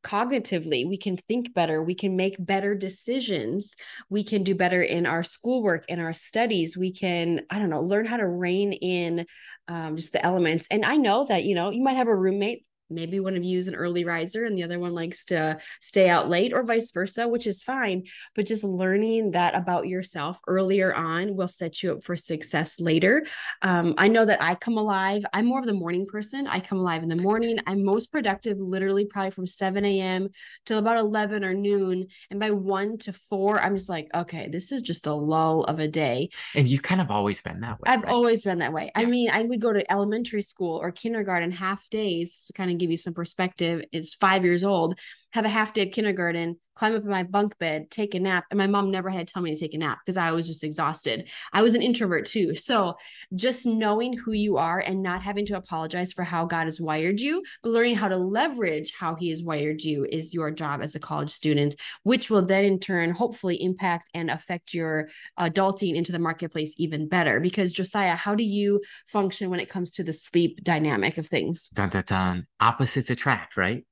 cognitively 0.06 0.88
we 0.88 0.96
can 0.96 1.16
think 1.16 1.52
better 1.52 1.82
we 1.82 1.94
can 1.94 2.14
make 2.14 2.36
better 2.38 2.76
decisions 2.76 3.74
we 4.08 4.22
can 4.22 4.44
do 4.44 4.54
better 4.54 4.80
in 4.80 5.04
our 5.04 5.24
schoolwork 5.24 5.84
in 5.88 5.98
our 5.98 6.12
studies 6.12 6.76
we 6.76 6.92
can 6.92 7.42
i 7.50 7.58
don't 7.58 7.70
know 7.70 7.82
learn 7.82 8.06
how 8.06 8.16
to 8.16 8.26
rein 8.26 8.72
in 8.72 9.26
um, 9.68 9.96
just 9.96 10.12
the 10.12 10.24
elements. 10.24 10.68
And 10.70 10.84
i 10.84 10.96
know 10.96 11.26
that 11.26 11.42
you 11.42 11.56
know 11.56 11.70
you 11.70 11.82
might 11.82 11.96
have 11.96 12.06
a 12.06 12.14
roommate 12.14 12.65
maybe 12.90 13.20
one 13.20 13.36
of 13.36 13.44
you 13.44 13.58
is 13.58 13.68
an 13.68 13.74
early 13.74 14.04
riser 14.04 14.44
and 14.44 14.56
the 14.56 14.62
other 14.62 14.78
one 14.78 14.94
likes 14.94 15.24
to 15.26 15.58
stay 15.80 16.08
out 16.08 16.28
late 16.28 16.52
or 16.52 16.62
vice 16.62 16.90
versa 16.90 17.26
which 17.28 17.46
is 17.46 17.62
fine 17.62 18.02
but 18.34 18.46
just 18.46 18.64
learning 18.64 19.30
that 19.32 19.54
about 19.54 19.86
yourself 19.88 20.38
earlier 20.46 20.94
on 20.94 21.36
will 21.36 21.48
set 21.48 21.82
you 21.82 21.92
up 21.92 22.04
for 22.04 22.16
success 22.16 22.80
later 22.80 23.24
um, 23.62 23.94
i 23.98 24.08
know 24.08 24.24
that 24.24 24.42
i 24.42 24.54
come 24.54 24.78
alive 24.78 25.24
i'm 25.32 25.46
more 25.46 25.60
of 25.60 25.66
the 25.66 25.72
morning 25.72 26.06
person 26.06 26.46
i 26.46 26.60
come 26.60 26.78
alive 26.78 27.02
in 27.02 27.08
the 27.08 27.16
morning 27.16 27.58
i'm 27.66 27.84
most 27.84 28.12
productive 28.12 28.58
literally 28.58 29.04
probably 29.04 29.30
from 29.30 29.46
7 29.46 29.84
a.m 29.84 30.28
till 30.64 30.78
about 30.78 30.98
11 30.98 31.44
or 31.44 31.54
noon 31.54 32.06
and 32.30 32.40
by 32.40 32.50
1 32.50 32.98
to 32.98 33.12
4 33.12 33.60
i'm 33.60 33.76
just 33.76 33.88
like 33.88 34.08
okay 34.14 34.48
this 34.48 34.72
is 34.72 34.82
just 34.82 35.06
a 35.06 35.12
lull 35.14 35.64
of 35.64 35.78
a 35.78 35.88
day 35.88 36.28
And 36.54 36.68
you've 36.68 36.82
kind 36.82 37.00
of 37.00 37.10
always 37.10 37.40
been 37.40 37.60
that 37.60 37.80
way. 37.80 37.84
I've 37.86 38.02
right? 38.02 38.12
always 38.12 38.42
been 38.42 38.58
that 38.58 38.72
way. 38.72 38.90
I 38.94 39.04
mean, 39.04 39.30
I 39.30 39.42
would 39.42 39.60
go 39.60 39.72
to 39.72 39.90
elementary 39.92 40.42
school 40.42 40.78
or 40.78 40.90
kindergarten 40.90 41.50
half 41.50 41.88
days 41.90 42.46
to 42.46 42.52
kind 42.52 42.70
of 42.70 42.75
give 42.76 42.90
you 42.90 42.96
some 42.96 43.14
perspective. 43.14 43.84
It's 43.92 44.14
five 44.14 44.44
years 44.44 44.64
old, 44.64 44.98
have 45.36 45.44
a 45.44 45.50
half 45.50 45.74
day 45.74 45.82
of 45.82 45.92
kindergarten, 45.92 46.56
climb 46.74 46.94
up 46.94 47.02
in 47.02 47.10
my 47.10 47.22
bunk 47.22 47.58
bed, 47.58 47.90
take 47.90 48.14
a 48.14 48.20
nap. 48.20 48.44
And 48.50 48.56
my 48.56 48.66
mom 48.66 48.90
never 48.90 49.10
had 49.10 49.26
to 49.26 49.32
tell 49.32 49.42
me 49.42 49.54
to 49.54 49.60
take 49.60 49.74
a 49.74 49.78
nap 49.78 49.98
because 50.02 50.16
I 50.16 50.30
was 50.30 50.46
just 50.46 50.64
exhausted. 50.64 51.28
I 51.52 51.60
was 51.60 51.74
an 51.74 51.82
introvert 51.82 52.24
too. 52.24 52.54
So 52.54 52.96
just 53.34 53.66
knowing 53.66 54.14
who 54.14 54.32
you 54.32 54.56
are 54.56 54.78
and 54.78 55.02
not 55.02 55.20
having 55.20 55.44
to 55.46 55.56
apologize 55.58 56.14
for 56.14 56.24
how 56.24 56.46
God 56.46 56.64
has 56.64 56.80
wired 56.80 57.20
you, 57.20 57.42
but 57.62 57.68
learning 57.68 57.96
how 57.96 58.08
to 58.08 58.16
leverage 58.16 58.94
how 58.98 59.14
he 59.14 59.28
has 59.28 59.42
wired 59.42 59.82
you 59.82 60.06
is 60.10 60.32
your 60.32 60.50
job 60.50 60.80
as 60.80 60.94
a 60.94 61.00
college 61.00 61.30
student, 61.30 61.76
which 62.02 62.30
will 62.30 62.44
then 62.44 62.64
in 62.64 62.80
turn 62.80 63.10
hopefully 63.10 63.62
impact 63.62 64.08
and 64.14 64.30
affect 64.30 64.72
your 64.72 65.10
adulting 65.38 65.96
into 65.96 66.12
the 66.12 66.18
marketplace 66.18 66.74
even 66.78 67.08
better. 67.08 67.40
Because 67.40 67.72
Josiah, 67.72 68.16
how 68.16 68.34
do 68.34 68.44
you 68.44 68.80
function 69.06 69.50
when 69.50 69.60
it 69.60 69.68
comes 69.68 69.90
to 69.92 70.02
the 70.02 70.14
sleep 70.14 70.64
dynamic 70.64 71.18
of 71.18 71.26
things? 71.26 71.68
dun, 71.74 71.90
dun, 71.90 72.04
dun. 72.06 72.46
opposites 72.58 73.10
attract, 73.10 73.58
right? 73.58 73.84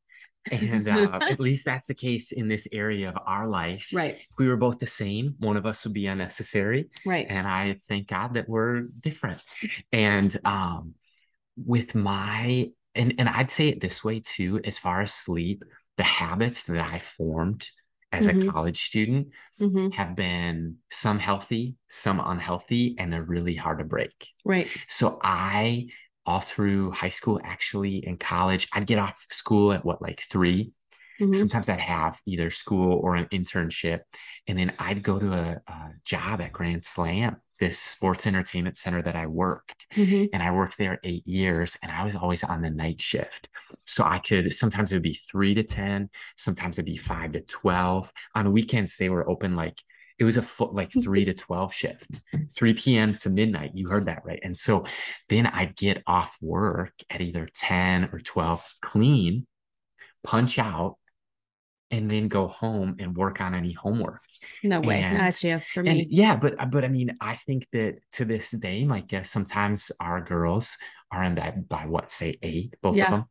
And 0.51 0.89
uh, 0.89 1.23
at 1.29 1.41
least 1.41 1.65
that's 1.65 1.87
the 1.89 1.95
case 1.95 2.33
in 2.33 2.49
this 2.49 2.69
area 2.73 3.09
of 3.11 3.17
our 3.27 3.49
life. 3.49 3.89
Right, 3.93 4.17
If 4.17 4.39
we 4.39 4.49
were 4.49 4.57
both 4.57 4.79
the 4.79 4.87
same, 4.87 5.35
one 5.39 5.57
of 5.57 5.67
us 5.67 5.85
would 5.85 5.95
be 5.95 6.07
unnecessary. 6.07 6.89
right. 7.05 7.27
And 7.29 7.47
I 7.47 7.77
thank 7.89 8.09
God 8.09 8.35
that 8.35 8.49
we're 8.49 8.83
different. 9.01 9.43
And 9.93 10.37
um, 10.45 10.95
with 11.57 11.95
my, 11.95 12.71
and, 12.95 13.15
and 13.19 13.29
I'd 13.29 13.51
say 13.51 13.69
it 13.69 13.81
this 13.81 14.05
way 14.05 14.21
too, 14.21 14.61
as 14.65 14.79
far 14.79 15.03
as 15.03 15.13
sleep, 15.13 15.65
the 15.97 16.03
habits 16.05 16.65
that 16.65 16.81
I 16.81 16.99
formed 16.99 17.69
as 18.13 18.27
a 18.27 18.35
Mhm. 18.35 18.49
college 18.49 18.83
student 18.85 19.29
hmm 19.59 19.89
have 19.91 20.17
been 20.17 20.77
some 20.91 21.19
healthy, 21.19 21.77
some 21.89 22.21
unhealthy, 22.21 22.97
and 22.99 23.13
they're 23.13 23.23
really 23.23 23.55
hard 23.55 23.79
to 23.79 23.85
break. 23.85 24.31
Right. 24.45 24.69
So 24.89 25.19
I, 25.23 25.87
all 26.26 26.40
through 26.40 26.90
high 26.93 27.09
school, 27.11 27.40
actually 27.45 27.99
in 28.07 28.16
college, 28.16 28.69
I'd 28.73 28.87
get 28.87 28.99
off 28.99 29.25
school 29.31 29.73
at 29.73 29.85
what, 29.85 30.02
like 30.02 30.21
3 30.31 30.73
Mhm. 31.21 31.35
Sometimes 31.37 31.69
I'd 31.69 31.78
have 31.78 32.21
either 32.26 32.50
school 32.50 32.99
or 32.99 33.14
an 33.14 33.26
internship, 33.26 34.00
and 34.49 34.59
then 34.59 34.73
I'd 34.81 35.02
go 35.02 35.19
to 35.21 35.33
a, 35.33 35.61
a 35.71 35.90
job 36.04 36.40
at 36.40 36.52
Grand 36.52 36.85
Slam, 36.85 37.37
this 37.61 37.78
sports 37.78 38.26
entertainment 38.26 38.78
center 38.78 39.00
that 39.00 39.14
I 39.14 39.28
worked. 39.28 39.87
Mhm. 39.95 40.31
And 40.33 40.43
I 40.43 40.50
worked 40.50 40.76
there 40.76 40.99
eight 41.04 41.26
years, 41.26 41.78
and 41.83 41.93
I 41.93 42.04
was 42.04 42.16
always 42.16 42.43
on 42.43 42.62
the 42.62 42.71
night 42.71 43.00
shift. 43.00 43.49
So 43.85 44.04
I 44.04 44.19
could 44.19 44.52
sometimes 44.52 44.90
it 44.90 44.97
would 44.97 45.02
be 45.02 45.14
three 45.14 45.54
to 45.54 45.62
10, 45.62 46.11
sometimes 46.37 46.78
it'd 46.78 46.87
be 46.87 46.97
five 46.97 47.33
to 47.33 47.43
12. 47.43 48.12
On 48.35 48.52
weekends, 48.52 48.97
they 48.97 49.09
were 49.09 49.28
open 49.28 49.54
like 49.54 49.81
it 50.18 50.25
was 50.25 50.37
a 50.37 50.42
foot 50.42 50.75
like 50.75 50.90
three 51.02 51.25
to 51.25 51.35
12 51.35 51.73
shift, 51.75 52.21
3 52.56 52.75
p.m. 52.75 53.14
to 53.16 53.30
midnight. 53.30 53.73
You 53.75 53.88
heard 53.88 54.06
that 54.06 54.25
right. 54.25 54.40
And 54.42 54.56
so 54.56 54.85
then 55.28 55.47
I'd 55.47 55.76
get 55.76 56.02
off 56.06 56.37
work 56.40 56.92
at 57.11 57.21
either 57.21 57.49
10 57.54 58.11
or 58.12 58.21
12, 58.21 58.64
clean, 58.80 59.47
punch 60.23 60.59
out, 60.59 60.97
and 61.90 62.11
then 62.11 62.28
go 62.28 62.49
home 62.49 62.97
and 62.99 63.16
work 63.16 63.40
on 63.40 63.54
any 63.54 63.73
homework. 63.73 64.23
No 64.62 64.80
way, 64.80 65.00
And- 65.02 65.18
not 65.18 65.35
a 65.35 65.37
chance 65.37 65.68
for 65.68 65.83
me. 65.83 66.06
yeah, 66.11 66.35
but 66.37 66.54
but 66.71 66.85
I 66.85 66.88
mean, 66.88 67.16
I 67.21 67.37
think 67.37 67.66
that 67.73 67.99
to 68.12 68.25
this 68.25 68.50
day, 68.50 68.85
like 68.85 69.06
guess 69.09 69.30
sometimes 69.30 69.92
our 70.00 70.21
girls 70.21 70.76
are 71.12 71.23
in 71.23 71.35
bed 71.37 71.68
by 71.68 71.87
what 71.87 72.11
say 72.11 72.37
eight, 72.42 72.75
both 72.83 72.97
Yeah. 72.97 73.04
of 73.04 73.11
them, 73.11 73.25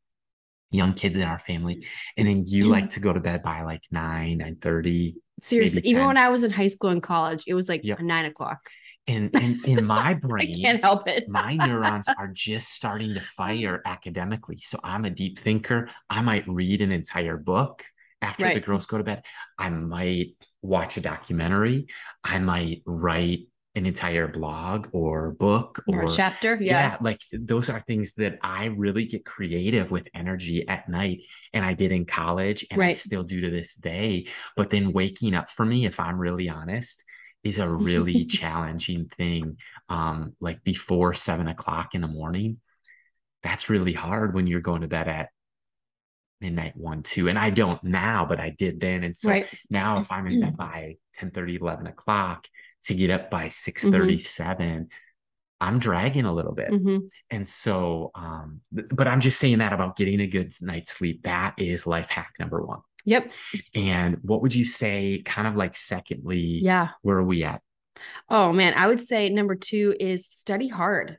young 0.73 0.93
kids 0.93 1.17
in 1.17 1.23
our 1.23 1.39
family, 1.39 1.85
and 2.17 2.27
then 2.27 2.45
you 2.45 2.67
like 2.67 2.85
mm-hmm. 2.85 2.93
to 2.93 2.99
go 2.99 3.13
to 3.13 3.19
bed 3.19 3.43
by 3.43 3.61
like 3.61 3.83
nine, 3.91 4.39
nine 4.39 4.57
thirty. 4.57 5.15
Seriously, 5.39 5.77
maybe 5.77 5.89
even 5.89 6.05
when 6.07 6.17
I 6.17 6.29
was 6.29 6.43
in 6.43 6.51
high 6.51 6.67
school 6.67 6.89
and 6.89 7.01
college, 7.01 7.43
it 7.47 7.53
was 7.53 7.69
like 7.69 7.81
Yep. 7.83 7.99
nine 8.01 8.25
o'clock. 8.25 8.59
And 9.07 9.35
in, 9.35 9.61
in 9.65 9.85
my 9.93 10.11
I 10.11 10.13
brain, 10.13 10.61
can't 10.63 10.81
help 10.81 11.07
it. 11.07 11.27
my 11.27 11.55
neurons 11.55 12.07
are 12.19 12.29
just 12.29 12.69
starting 12.69 13.13
to 13.15 13.21
fire 13.21 13.81
academically. 13.85 14.57
So 14.57 14.79
I'm 14.83 15.05
a 15.05 15.09
deep 15.09 15.39
thinker. 15.39 15.89
I 16.09 16.21
might 16.21 16.47
read 16.47 16.81
an 16.81 16.91
entire 16.91 17.37
book 17.37 17.83
after 18.21 18.53
the 18.53 18.61
girls 18.61 18.85
go 18.85 18.97
to 18.97 19.03
bed. 19.03 19.23
I 19.59 19.69
might 19.69 20.35
watch 20.61 20.97
a 20.97 21.01
documentary. 21.01 21.87
I 22.23 22.39
might 22.39 22.81
write 22.85 23.47
an 23.75 23.85
entire 23.87 24.27
blog 24.27 24.87
or 24.91 25.31
book 25.31 25.83
or 25.87 26.03
or 26.03 26.09
chapter. 26.09 26.57
yeah. 26.61 26.91
Yeah. 26.91 26.97
like 27.01 27.21
those 27.31 27.69
are 27.69 27.79
things 27.79 28.13
that 28.15 28.37
I 28.43 28.65
really 28.65 29.05
get 29.05 29.25
creative 29.25 29.89
with 29.89 30.07
energy 30.13 30.67
at 30.67 30.87
night. 30.87 31.21
And 31.53 31.65
I 31.65 31.73
did 31.73 31.91
in 31.91 32.05
college 32.05 32.65
and 32.69 32.81
I 32.81 32.91
still 32.91 33.23
do 33.23 33.41
to 33.41 33.49
this 33.49 33.75
day. 33.75 34.27
But 34.55 34.69
then 34.69 34.93
waking 34.93 35.33
up 35.33 35.49
for 35.49 35.65
me, 35.65 35.85
if 35.85 35.99
I'm 35.99 36.19
really 36.19 36.49
honest, 36.49 37.03
is 37.43 37.57
a 37.57 37.67
really 37.67 38.25
challenging 38.39 39.09
thing. 39.17 39.57
Um, 39.89 40.33
like 40.39 40.63
before 40.63 41.13
seven 41.13 41.47
o'clock 41.47 41.95
in 41.95 42.01
the 42.01 42.07
morning. 42.07 42.59
That's 43.41 43.69
really 43.69 43.91
hard 43.91 44.33
when 44.33 44.47
you're 44.47 44.61
going 44.61 44.81
to 44.81 44.87
bed 44.87 45.09
at 45.09 45.29
midnight 46.39 46.77
one, 46.77 47.03
two. 47.03 47.27
And 47.27 47.37
I 47.37 47.49
don't 47.49 47.83
now, 47.83 48.25
but 48.25 48.39
I 48.39 48.51
did 48.51 48.79
then. 48.79 49.03
And 49.03 49.15
so 49.15 49.29
right. 49.29 49.47
now 49.69 49.99
if 49.99 50.11
I'm 50.11 50.27
in 50.27 50.41
bed 50.41 50.55
by 50.57 50.95
10 51.15 51.31
30, 51.31 51.55
11 51.55 51.87
o'clock 51.87 52.47
to 52.85 52.93
get 52.95 53.09
up 53.09 53.29
by 53.29 53.47
6 53.47 53.83
37, 53.83 54.89
I'm 55.61 55.79
dragging 55.79 56.25
a 56.25 56.33
little 56.33 56.53
bit. 56.53 56.69
hmm 56.73 56.97
And 57.29 57.47
so, 57.47 58.11
um, 58.15 58.61
but 58.71 59.07
I'm 59.07 59.21
just 59.21 59.39
saying 59.39 59.59
that 59.59 59.73
about 59.73 59.95
getting 59.95 60.19
a 60.19 60.27
good 60.27 60.53
night's 60.61 60.91
sleep. 60.91 61.23
That 61.23 61.55
is 61.57 61.87
life 61.87 62.09
hack 62.09 62.33
number 62.39 62.61
one. 62.61 62.79
Yep. 63.05 63.31
And 63.75 64.17
what 64.21 64.41
would 64.41 64.55
you 64.55 64.65
say, 64.65 65.21
kind 65.25 65.47
of 65.47 65.55
like, 65.55 65.75
secondly, 65.75 66.59
Yeah. 66.63 66.89
where 67.01 67.17
are 67.17 67.23
we 67.23 67.43
at? 67.43 67.61
Oh 68.29 68.51
man, 68.51 68.73
I 68.75 68.87
would 68.87 68.99
say 68.99 69.29
number 69.29 69.55
two 69.55 69.95
is 69.99 70.25
study 70.25 70.67
hard. 70.67 71.17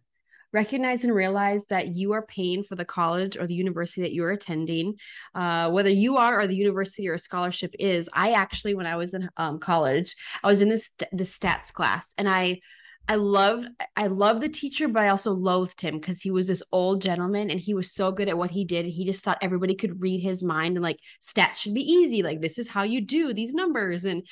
Recognize 0.54 1.02
and 1.02 1.12
realize 1.12 1.66
that 1.66 1.88
you 1.88 2.12
are 2.12 2.24
paying 2.24 2.62
for 2.62 2.76
the 2.76 2.84
college 2.84 3.36
or 3.36 3.48
the 3.48 3.54
university 3.54 4.02
that 4.02 4.14
you're 4.14 4.30
attending, 4.30 4.94
uh, 5.34 5.68
whether 5.72 5.90
you 5.90 6.16
are 6.16 6.38
or 6.38 6.46
the 6.46 6.54
university 6.54 7.08
or 7.08 7.18
scholarship 7.18 7.74
is. 7.80 8.08
I 8.14 8.34
actually, 8.34 8.76
when 8.76 8.86
I 8.86 8.94
was 8.94 9.14
in 9.14 9.28
um, 9.36 9.58
college, 9.58 10.14
I 10.44 10.46
was 10.46 10.62
in 10.62 10.68
this 10.68 10.90
the 11.10 11.24
stats 11.24 11.72
class, 11.72 12.14
and 12.16 12.28
I, 12.28 12.60
I 13.08 13.16
loved 13.16 13.66
I 13.96 14.06
loved 14.06 14.42
the 14.42 14.48
teacher, 14.48 14.86
but 14.86 15.02
I 15.02 15.08
also 15.08 15.32
loathed 15.32 15.80
him 15.80 15.98
because 15.98 16.22
he 16.22 16.30
was 16.30 16.46
this 16.46 16.62
old 16.70 17.02
gentleman 17.02 17.50
and 17.50 17.58
he 17.58 17.74
was 17.74 17.92
so 17.92 18.12
good 18.12 18.28
at 18.28 18.38
what 18.38 18.52
he 18.52 18.64
did. 18.64 18.86
He 18.86 19.04
just 19.04 19.24
thought 19.24 19.38
everybody 19.42 19.74
could 19.74 20.00
read 20.00 20.20
his 20.20 20.42
mind 20.42 20.76
and 20.76 20.84
like 20.84 21.00
stats 21.20 21.56
should 21.56 21.74
be 21.74 21.82
easy. 21.82 22.22
Like 22.22 22.40
this 22.40 22.58
is 22.58 22.68
how 22.68 22.84
you 22.84 23.00
do 23.00 23.34
these 23.34 23.54
numbers 23.54 24.04
and. 24.04 24.22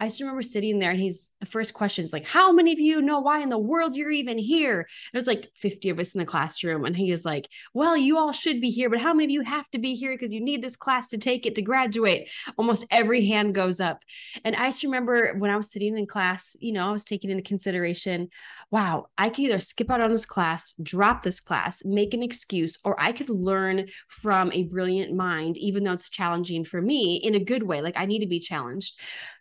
I 0.00 0.06
just 0.06 0.20
remember 0.20 0.40
sitting 0.40 0.78
there 0.78 0.92
and 0.92 1.00
he's 1.00 1.30
the 1.40 1.46
first 1.46 1.74
question 1.74 2.06
is 2.06 2.12
like, 2.12 2.24
How 2.24 2.52
many 2.52 2.72
of 2.72 2.80
you 2.80 3.02
know 3.02 3.20
why 3.20 3.42
in 3.42 3.50
the 3.50 3.58
world 3.58 3.94
you're 3.94 4.10
even 4.10 4.38
here? 4.38 4.88
Was 5.12 5.26
like 5.26 5.50
50 5.60 5.90
of 5.90 5.98
us 5.98 6.14
in 6.14 6.18
the 6.18 6.24
classroom. 6.24 6.86
And 6.86 6.96
he 6.96 7.12
is 7.12 7.26
like, 7.26 7.48
Well, 7.74 7.98
you 7.98 8.16
all 8.16 8.32
should 8.32 8.62
be 8.62 8.70
here, 8.70 8.88
but 8.88 9.00
how 9.00 9.12
many 9.12 9.24
of 9.26 9.30
you 9.30 9.42
have 9.42 9.68
to 9.70 9.78
be 9.78 9.94
here 9.94 10.14
because 10.14 10.32
you 10.32 10.40
need 10.40 10.62
this 10.62 10.76
class 10.76 11.08
to 11.08 11.18
take 11.18 11.44
it 11.44 11.54
to 11.56 11.62
graduate? 11.62 12.30
Almost 12.56 12.86
every 12.90 13.26
hand 13.26 13.54
goes 13.54 13.78
up. 13.78 14.02
And 14.42 14.56
I 14.56 14.68
just 14.68 14.84
remember 14.84 15.34
when 15.38 15.50
I 15.50 15.56
was 15.56 15.70
sitting 15.70 15.98
in 15.98 16.06
class, 16.06 16.56
you 16.60 16.72
know, 16.72 16.88
I 16.88 16.92
was 16.92 17.04
taking 17.04 17.30
into 17.30 17.42
consideration, 17.42 18.30
wow, 18.70 19.08
I 19.18 19.28
could 19.28 19.40
either 19.40 19.60
skip 19.60 19.90
out 19.90 20.00
on 20.00 20.10
this 20.10 20.24
class, 20.24 20.74
drop 20.82 21.22
this 21.22 21.40
class, 21.40 21.82
make 21.84 22.14
an 22.14 22.22
excuse, 22.22 22.78
or 22.84 22.96
I 22.98 23.12
could 23.12 23.28
learn 23.28 23.86
from 24.08 24.50
a 24.52 24.64
brilliant 24.64 25.14
mind, 25.14 25.58
even 25.58 25.84
though 25.84 25.92
it's 25.92 26.08
challenging 26.08 26.64
for 26.64 26.80
me 26.80 27.16
in 27.16 27.34
a 27.34 27.44
good 27.44 27.62
way. 27.62 27.82
Like 27.82 27.98
I 27.98 28.06
need 28.06 28.20
to 28.20 28.26
be 28.26 28.40
challenged. 28.40 28.98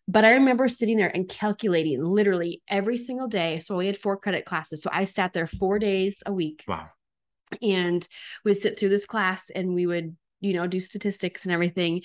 But 0.10 0.26
I 0.26 0.34
remember 0.34 0.68
sitting 0.68 0.98
there 0.98 1.16
and 1.16 1.30
calculating 1.30 2.04
literally 2.04 2.64
every 2.68 2.98
single 2.98 3.28
day. 3.28 3.60
So 3.60 3.78
we 3.78 3.86
had 3.86 3.96
four 3.96 4.18
credit 4.18 4.44
classes. 4.44 4.82
So 4.82 4.90
I 4.92 5.06
sat 5.06 5.34
there 5.34 5.46
four 5.46 5.78
days 5.78 6.24
a 6.26 6.34
week 6.34 6.66
Wow. 6.68 6.88
and 7.62 8.08
we'd 8.44 8.56
sit 8.56 8.80
through 8.80 8.90
this 8.90 9.06
class 9.06 9.52
and 9.52 9.76
we 9.76 9.86
would, 9.86 10.18
you 10.42 10.54
know, 10.54 10.66
do 10.66 10.80
statistics 10.80 11.46
and 11.46 11.54
everything. 11.54 12.02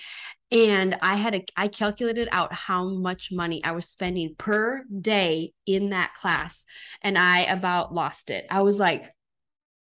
And 0.50 0.99
I 1.00 1.14
had 1.14 1.34
a, 1.34 1.44
I 1.56 1.68
calculated 1.68 2.28
out 2.30 2.52
how 2.52 2.90
much 2.90 3.30
money 3.32 3.64
I 3.64 3.73
was 3.73 3.88
spending 3.88 4.34
per 4.37 4.84
day 5.00 5.54
in 5.64 5.88
that 5.90 6.12
class. 6.12 6.66
And 7.00 7.16
I 7.16 7.44
about 7.44 7.94
lost 7.94 8.28
it. 8.28 8.44
I 8.50 8.61
was 8.61 8.78
like, 8.78 9.11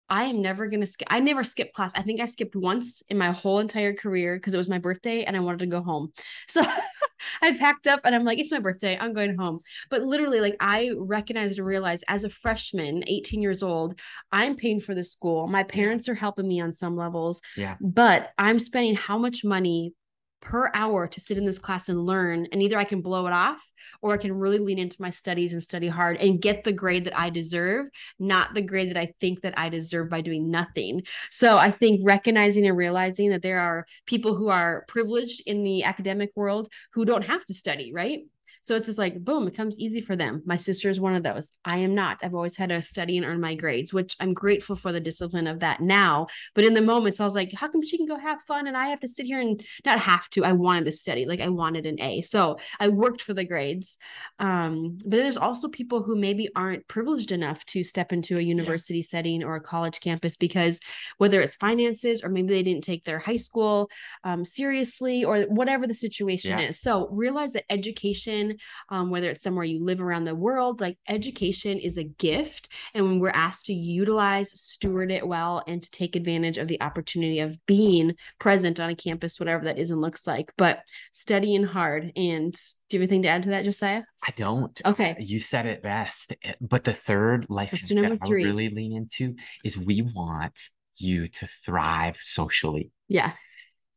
I 0.10 0.26
am 0.26 0.44
never 0.44 0.68
going 0.68 0.82
to 0.82 0.88
skip. 0.88 1.08
I 1.10 1.22
never 1.22 1.44
skipped 1.44 1.74
class. 1.74 1.94
I 1.96 2.04
think 2.04 2.22
I 2.22 2.28
skipped 2.28 2.56
once 2.56 3.02
in 3.10 3.18
my 3.18 3.32
whole 3.32 3.58
entire 3.60 3.94
career 3.94 4.36
because 4.36 4.54
it 4.54 4.58
was 4.58 4.70
my 4.70 4.78
birthday 4.78 5.24
and 5.24 5.36
I 5.36 5.40
wanted 5.40 5.62
to 5.62 5.66
go 5.68 5.82
home. 5.82 6.12
So 6.50 6.62
I 7.42 7.58
packed 7.58 7.88
up 7.88 8.02
and 8.04 8.14
I'm 8.16 8.24
like, 8.26 8.40
it's 8.40 8.52
my 8.52 8.60
birthday. 8.60 8.98
I'm 9.00 9.14
going 9.14 9.38
home. 9.38 9.62
But 9.90 10.04
literally, 10.04 10.40
like, 10.40 10.56
I 10.60 10.92
recognized 10.98 11.58
and 11.58 11.68
realized 11.68 12.04
as 12.08 12.24
a 12.24 12.30
freshman, 12.30 13.04
18 13.08 13.42
years 13.42 13.64
old, 13.64 14.00
I'm 14.32 14.56
paying 14.56 14.82
for 14.82 14.96
the 14.96 15.04
school. 15.04 15.48
My 15.48 15.64
parents 15.64 16.08
are 16.10 16.16
helping 16.16 16.48
me 16.48 16.62
on 16.62 16.72
some 16.74 16.96
levels, 16.98 17.42
Yeah. 17.58 17.78
but 17.82 18.32
I'm 18.38 18.60
spending 18.60 18.96
how 18.96 19.18
much 19.18 19.44
money 19.44 19.94
per 20.42 20.72
hour 20.74 21.08
to 21.08 21.22
sit 21.22 21.38
in 21.38 21.46
this 21.46 21.60
class 21.60 21.88
and 21.90 22.06
learn 22.06 22.48
and 22.52 22.62
either 22.62 22.78
I 22.78 22.84
can 22.84 23.02
blow 23.02 23.28
it 23.28 23.34
off 23.34 23.70
or 24.02 24.14
I 24.14 24.18
can 24.18 24.34
really 24.34 24.60
lean 24.60 24.80
into 24.80 25.02
my 25.02 25.10
studies 25.10 25.54
and 25.54 25.62
study 25.62 25.88
hard 25.88 26.18
and 26.18 26.42
get 26.42 26.64
the 26.64 26.74
grade 26.74 27.06
that 27.06 27.18
I 27.18 27.30
deserve 27.30 27.88
not 28.20 28.54
the 28.54 28.62
grade 28.62 28.90
that 28.90 28.98
I 28.98 29.14
think 29.20 29.42
that 29.42 29.58
I 29.58 29.70
deserve 29.70 30.10
by 30.10 30.22
doing 30.22 30.50
nothing. 30.50 31.04
So 31.30 31.58
I 31.58 31.72
think 31.72 32.02
recognizing 32.04 32.66
and 32.66 32.78
realizing 32.78 33.30
that 33.32 33.42
there 33.42 33.60
are 33.60 33.86
people 34.06 34.36
who 34.36 34.50
are 34.50 34.86
privileged 34.88 35.44
in 35.46 35.64
the 35.64 35.84
academic 35.84 36.32
world 36.36 36.70
who 36.94 37.06
don't 37.06 37.24
have 37.24 37.44
to 37.46 37.54
study, 37.54 37.92
right? 37.94 38.22
So 38.62 38.76
it's 38.76 38.86
just 38.86 39.00
like, 39.00 39.24
boom, 39.24 39.48
it 39.48 39.56
comes 39.56 39.80
easy 39.80 40.02
for 40.02 40.16
them. 40.16 40.42
My 40.46 40.58
sister 40.58 40.90
is 40.90 41.00
one 41.00 41.16
of 41.16 41.24
those. 41.24 41.52
I 41.66 41.78
am 41.78 41.96
not. 41.96 42.20
I've 42.24 42.36
always 42.36 42.56
had 42.56 42.70
to 42.70 42.82
study 42.82 43.18
and 43.18 43.26
earn 43.26 43.42
my 43.42 43.56
grades, 43.56 43.94
which 43.94 44.16
I'm 44.20 44.34
grateful 44.34 44.76
for 44.76 44.92
the 44.92 45.00
discipline 45.00 45.48
of 45.48 45.60
that 45.62 45.82
now. 45.82 46.28
But 46.54 46.66
in 46.66 46.74
the 46.74 46.82
moments, 46.82 47.20
I 47.20 47.26
was 47.26 47.36
like, 47.36 47.52
how 47.54 47.68
come 47.68 47.84
she 47.86 47.98
can 47.98 48.06
go 48.06 48.18
have 48.18 48.40
fun 48.48 48.68
and 48.68 48.78
I 48.78 48.88
have 48.88 49.00
to 49.02 49.08
sit 49.08 49.26
here 49.26 49.40
and 49.40 49.64
not 49.86 50.00
have 50.00 50.30
to? 50.32 50.46
I 50.46 50.52
wanted 50.52 50.86
to 50.86 50.92
study, 50.92 51.26
like 51.26 51.40
I 51.40 51.50
wanted 51.50 51.86
an 51.86 52.00
A. 52.02 52.22
So 52.22 52.58
I 52.80 52.88
worked 52.90 53.22
for 53.22 53.34
the 53.34 53.46
grades. 53.46 53.98
Um, 54.40 54.98
but 55.04 55.12
then 55.12 55.22
there's 55.22 55.38
also 55.38 55.68
people 55.68 56.04
who 56.04 56.16
maybe 56.16 56.50
aren't 56.56 56.88
privileged 56.88 57.32
enough 57.32 57.66
to 57.66 57.84
step 57.84 58.14
into 58.14 58.38
a 58.38 58.42
university 58.42 59.02
setting 59.02 59.44
or 59.44 59.56
a 59.56 59.62
college 59.62 60.00
campus 60.00 60.38
because 60.38 60.80
whether 61.18 61.42
it's 61.42 61.56
finances 61.58 62.24
or 62.24 62.30
maybe 62.30 62.50
they 62.50 62.64
didn't 62.64 62.84
take 62.84 63.04
their 63.06 63.20
high 63.20 63.36
school 63.36 63.90
um, 64.24 64.46
seriously 64.46 65.24
or 65.24 65.42
whatever 65.44 65.88
the 65.88 65.94
situation 65.94 66.52
Yeah. 66.52 66.68
is. 66.70 66.80
So 66.80 67.08
realize 67.10 67.54
that 67.54 67.72
education, 67.72 68.51
um, 68.90 69.10
whether 69.10 69.30
it's 69.30 69.42
somewhere 69.42 69.66
you 69.66 69.84
live 69.84 70.02
around 70.02 70.26
the 70.26 70.36
world, 70.36 70.82
like 70.82 70.98
education 71.08 71.78
is 71.78 71.98
a 71.98 72.04
gift. 72.04 72.70
And 72.94 73.06
when 73.06 73.20
we're 73.20 73.30
asked 73.30 73.66
to 73.66 73.74
utilize, 73.74 74.52
steward 74.60 75.12
it 75.12 75.28
well, 75.28 75.64
and 75.68 75.82
to 75.82 75.92
take 75.92 76.16
advantage 76.16 76.58
of 76.58 76.68
the 76.68 76.82
opportunity 76.82 77.40
of 77.40 77.64
being 77.66 78.16
present 78.40 78.80
on 78.80 78.90
a 78.90 78.96
campus, 78.96 79.40
whatever 79.40 79.66
that 79.66 79.78
is 79.78 79.92
and 79.92 80.02
looks 80.02 80.26
like, 80.28 80.52
but 80.58 80.80
studying 81.12 81.64
hard. 81.64 82.12
And 82.16 82.54
do 82.90 82.98
you 82.98 83.02
have 83.02 83.10
anything 83.10 83.22
to 83.24 83.30
add 83.30 83.44
to 83.44 83.50
that, 83.50 83.64
Josiah? 83.64 84.04
I 84.26 84.34
don't. 84.36 84.80
Okay. 84.86 85.16
You 85.20 85.40
said 85.40 85.66
it 85.66 85.82
best. 85.82 86.34
Eh, 86.44 86.54
But 86.60 86.84
the 86.84 86.94
third 86.94 87.46
life 87.50 87.74
number 87.90 88.10
that 88.10 88.20
I 88.24 88.28
three. 88.28 88.44
would 88.44 88.50
really 88.50 88.70
lean 88.70 88.96
into 88.96 89.36
is 89.64 89.78
we 89.78 90.02
want 90.02 90.60
you 90.98 91.28
to 91.28 91.48
thrive 91.48 92.18
socially. 92.20 92.92
Yeah. 93.08 93.34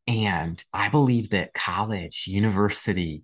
And 0.06 0.62
I 0.73 0.88
believe 0.90 1.30
that 1.30 1.54
college, 1.54 2.25
university, 2.26 3.23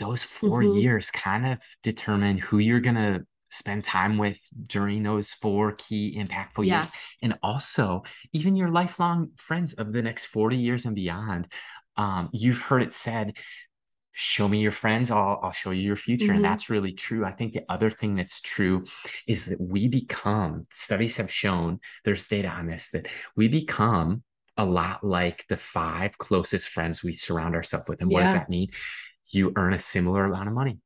those 0.00 0.24
4 0.24 0.62
Mhm. 0.62 0.82
years 0.82 1.10
kind 1.12 1.46
of 1.46 1.60
determine 1.84 2.38
who 2.38 2.58
you're 2.58 2.80
going 2.80 2.96
to 2.96 3.24
spend 3.50 3.84
time 3.84 4.18
with 4.18 4.38
during 4.66 5.02
those 5.02 5.32
four 5.32 5.72
key 5.72 6.16
impactful 6.16 6.66
Yeah. 6.66 6.78
years. 6.78 6.90
And 7.22 7.38
also, 7.42 8.02
even 8.32 8.56
your 8.56 8.70
lifelong 8.70 9.30
friends 9.36 9.74
of 9.74 9.92
the 9.92 10.02
next 10.02 10.26
40 10.26 10.56
years 10.56 10.86
and 10.86 10.94
beyond. 10.96 11.48
Um, 11.96 12.30
you've 12.32 12.62
heard 12.62 12.82
it 12.82 12.94
said, 12.94 13.36
show 14.12 14.48
me 14.48 14.60
your 14.60 14.72
friends, 14.72 15.10
I'll, 15.10 15.40
I'll 15.42 15.52
show 15.52 15.70
you 15.70 15.82
your 15.82 15.96
future. 15.96 16.32
Mhm. 16.32 16.36
And 16.36 16.44
that's 16.44 16.70
really 16.70 16.92
true. 16.92 17.24
I 17.24 17.32
think 17.32 17.52
the 17.52 17.64
other 17.68 17.90
thing 17.90 18.14
that's 18.16 18.40
true 18.40 18.84
is 19.26 19.46
that 19.46 19.60
we 19.60 19.88
become, 19.88 20.66
studies 20.70 21.16
have 21.18 21.30
shown, 21.32 21.80
there's 22.04 22.26
data 22.26 22.48
on 22.48 22.66
this, 22.66 22.90
that 22.90 23.08
we 23.36 23.48
become 23.48 24.22
a 24.56 24.64
lot 24.64 25.02
like 25.04 25.44
the 25.48 25.56
five 25.56 26.18
closest 26.18 26.68
friends 26.68 27.02
we 27.02 27.12
surround 27.12 27.54
ourselves 27.54 27.88
with. 27.88 28.00
And 28.00 28.10
what 28.10 28.20
does 28.20 28.32
that 28.34 28.50
mean? 28.50 28.68
You 29.30 29.52
earn 29.56 29.72
a 29.74 29.80
similar 29.80 30.24
amount 30.24 30.48
of 30.48 30.54
money. 30.54 30.78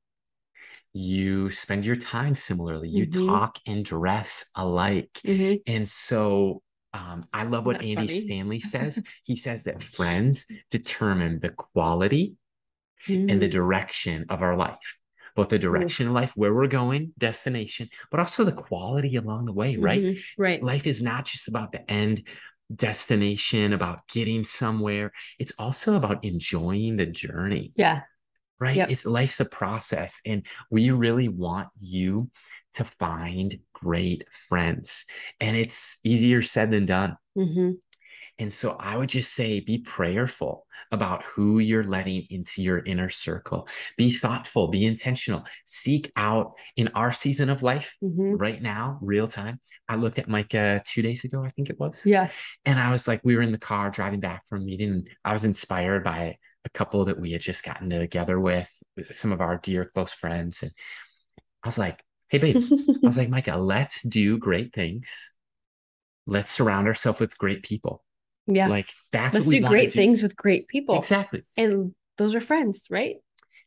You 0.93 1.51
spend 1.51 1.85
your 1.85 1.97
time 1.97 2.35
similarly. 2.35 2.89
You 2.89 3.07
Mhm. 3.07 3.27
talk 3.27 3.59
and 3.67 3.85
dress 3.85 4.45
alike. 4.55 5.21
Mhm. 5.25 5.63
And 5.67 5.89
so 5.89 6.63
um, 6.93 7.25
I 7.33 7.43
love 7.43 7.67
what 7.67 7.79
That's 7.79 7.87
Andy 7.87 8.07
funny. 8.07 8.21
Stanley 8.21 8.61
says. 8.61 9.03
he 9.25 9.35
says 9.35 9.65
that 9.65 9.83
friends 9.83 10.47
determine 10.71 11.41
the 11.41 11.49
quality 11.49 12.35
and 13.09 13.29
the 13.29 13.35
Mm-hmm. 13.35 13.51
direction 13.51 14.27
of 14.29 14.43
our 14.43 14.57
life. 14.57 14.99
Both 15.35 15.49
the 15.49 15.59
direction 15.59 16.07
of 16.07 16.13
life, 16.13 16.33
where 16.37 16.55
we're 16.55 16.69
going, 16.69 17.13
destination, 17.19 17.89
but 18.13 18.21
also 18.21 18.45
the 18.45 18.53
quality 18.53 19.17
along 19.17 19.47
the 19.47 19.53
way, 19.53 19.77
right? 19.77 20.01
Mhm. 20.01 20.23
Right. 20.39 20.63
Life 20.63 20.87
is 20.87 21.03
not 21.03 21.25
just 21.25 21.49
about 21.49 21.73
the 21.73 21.91
end 21.91 22.29
destination, 22.73 23.73
about 23.73 24.07
getting 24.09 24.45
somewhere. 24.45 25.11
It's 25.41 25.53
also 25.59 25.97
about 25.97 26.25
enjoying 26.25 26.97
the 26.97 27.07
journey, 27.07 27.73
Yeah. 27.75 28.03
Right? 28.65 28.77
Yep. 28.77 28.91
It's 28.91 29.07
life's 29.07 29.41
a 29.41 29.45
process, 29.45 30.21
and 30.27 30.47
we 30.71 30.91
really 30.91 31.29
want 31.29 31.69
you 31.79 32.31
to 32.75 32.85
find 32.85 33.59
great 33.73 34.25
friends. 34.33 35.05
And 35.41 35.57
it's 35.57 35.99
easier 36.03 36.43
said 36.43 36.71
than 36.71 36.87
done. 36.87 37.17
hmm 37.37 37.73
And 38.39 38.53
so 38.53 38.77
I 38.81 38.97
would 38.97 39.11
just 39.11 39.33
say 39.33 39.61
be 39.61 39.79
prayerful 39.79 40.67
about 40.91 41.25
who 41.25 41.59
you're 41.59 41.85
letting 41.85 42.27
into 42.31 42.63
your 42.63 42.79
inner 42.79 43.09
circle. 43.09 43.69
Be 43.97 44.11
thoughtful, 44.11 44.69
be 44.69 44.85
intentional. 44.87 45.45
Seek 45.67 46.11
out 46.17 46.53
in 46.77 46.89
our 46.95 47.13
season 47.13 47.51
of 47.51 47.63
life 47.63 47.95
hmm 48.01 48.35
right 48.37 48.61
now, 48.61 48.99
real 49.01 49.29
time. 49.29 49.61
I 49.89 49.97
looked 49.97 50.19
at 50.19 50.29
Micah 50.29 50.83
two 50.85 51.03
days 51.03 51.25
ago, 51.25 51.45
I 51.45 51.51
think 51.51 51.71
it 51.71 51.79
was. 51.79 52.03
Yeah. 52.05 52.31
And 52.65 52.81
I 52.81 52.91
was 52.91 53.07
like, 53.07 53.21
we 53.23 53.37
were 53.37 53.43
in 53.43 53.53
the 53.53 53.59
car 53.59 53.91
driving 53.91 54.21
back 54.21 54.43
from 54.49 54.63
a 54.63 54.65
meeting. 54.65 54.91
And 54.91 55.09
I 55.25 55.33
was 55.33 55.45
inspired 55.45 56.03
by 56.03 56.39
a 56.65 56.71
couple 56.71 57.05
that 57.07 57.21
we 57.21 57.33
had 57.33 57.41
just 57.41 57.65
gotten 57.65 57.91
together 57.91 58.39
with, 58.41 58.71
some 59.11 59.33
of 59.33 59.41
our 59.41 59.59
dear 59.59 59.91
close 59.93 60.13
friends. 60.13 60.63
And 60.63 60.73
I 61.63 61.69
was 61.69 61.79
like, 61.79 62.03
hey, 62.29 62.39
babe, 62.39 62.57
I 63.03 63.07
was 63.07 63.19
like, 63.19 63.29
Micah, 63.31 63.57
let's 63.57 64.03
do 64.03 64.39
great 64.39 64.73
things. 64.73 65.33
Let's 66.27 66.53
surround 66.53 66.87
ourselves 66.87 67.21
with 67.21 67.37
great 67.37 67.63
people. 67.63 68.03
yeah. 68.47 68.69
Like 68.69 68.89
that's 69.13 69.35
Let's 69.35 69.47
what 69.47 69.55
we 69.55 69.61
do 69.61 69.67
great 69.67 69.93
things 69.93 70.23
with 70.23 70.37
great 70.37 70.69
people. 70.69 70.99
Exactly. 70.99 71.43
And 71.57 71.95
those 72.19 72.35
are 72.35 72.41
friends, 72.41 72.87
right? 72.91 73.17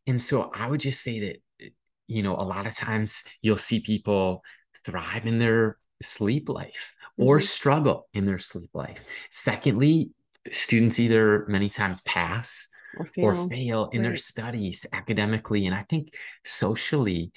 And 0.08 0.22
so 0.22 0.52
I 0.54 0.68
would 0.68 0.80
just 0.80 1.02
say 1.02 1.20
that, 1.20 1.72
you 2.08 2.24
know, 2.24 2.36
a 2.36 2.44
lot 2.44 2.66
of 2.66 2.76
times 2.76 3.24
you'll 3.42 3.58
see 3.58 3.80
people 3.80 4.44
thrive 4.86 5.26
in 5.26 5.40
their 5.40 5.78
sleep 6.02 6.50
life 6.50 6.96
or 7.18 7.40
Mhm. 7.40 7.44
struggle 7.44 8.08
in 8.14 8.26
their 8.26 8.40
sleep 8.40 8.70
life. 8.74 9.00
Secondly, 9.30 10.12
students 10.50 11.00
either 11.00 11.46
many 11.48 11.70
times 11.70 12.02
pass 12.02 12.68
Or 13.00 13.06
fail. 13.06 13.26
or 13.26 13.50
fail 13.50 13.90
in 13.94 14.04
their 14.04 14.16
studies 14.18 14.86
academically. 14.94 15.66
And 15.66 15.76
I 15.76 15.84
think 15.90 16.14
socially, 16.44 17.32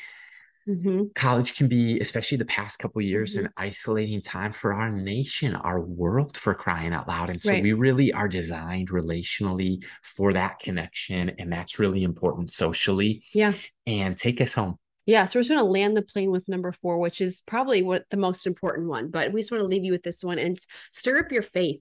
hmm 0.67 1.05
college 1.17 1.57
can 1.57 1.67
be, 1.69 1.99
especially 2.01 2.37
the 2.39 2.45
past 2.45 2.79
couple 2.79 3.01
years, 3.03 3.35
Mm-hmm. 3.35 3.47
an 3.47 3.53
isolating 3.57 4.21
time 4.21 4.53
for 4.53 4.73
our 4.75 4.91
nation, 4.91 5.55
our 5.55 5.81
world 5.81 6.37
for 6.37 6.55
crying 6.55 6.93
out 6.93 7.09
loud. 7.09 7.31
And 7.31 7.43
so 7.43 7.51
Right. 7.53 7.63
we 7.63 7.73
really 7.73 8.13
are 8.13 8.29
designed 8.29 8.91
relationally 8.91 9.83
for 10.03 10.33
that 10.35 10.59
connection. 10.61 11.31
And 11.39 11.51
that's 11.51 11.79
really 11.79 12.05
important 12.05 12.51
socially. 12.51 13.23
Yeah. 13.35 13.55
And 13.87 14.17
take 14.17 14.41
us 14.41 14.53
home. 14.53 14.77
Yeah. 15.07 15.25
So 15.25 15.39
we're 15.39 15.43
just 15.43 15.51
going 15.51 15.65
to 15.65 15.71
land 15.71 15.97
the 15.97 16.03
plane 16.03 16.31
with 16.31 16.49
number 16.49 16.71
four, 16.73 16.99
which 16.99 17.21
is 17.21 17.43
probably 17.47 17.83
what 17.83 18.05
the 18.11 18.17
most 18.17 18.47
important 18.47 18.87
one, 18.89 19.11
but 19.11 19.33
we 19.33 19.41
just 19.41 19.51
want 19.51 19.63
to 19.63 19.67
leave 19.67 19.85
you 19.85 19.93
with 19.93 20.03
this 20.05 20.23
one 20.23 20.39
and 20.39 20.57
stir 20.93 21.19
up 21.21 21.33
your 21.33 21.43
faith. 21.43 21.81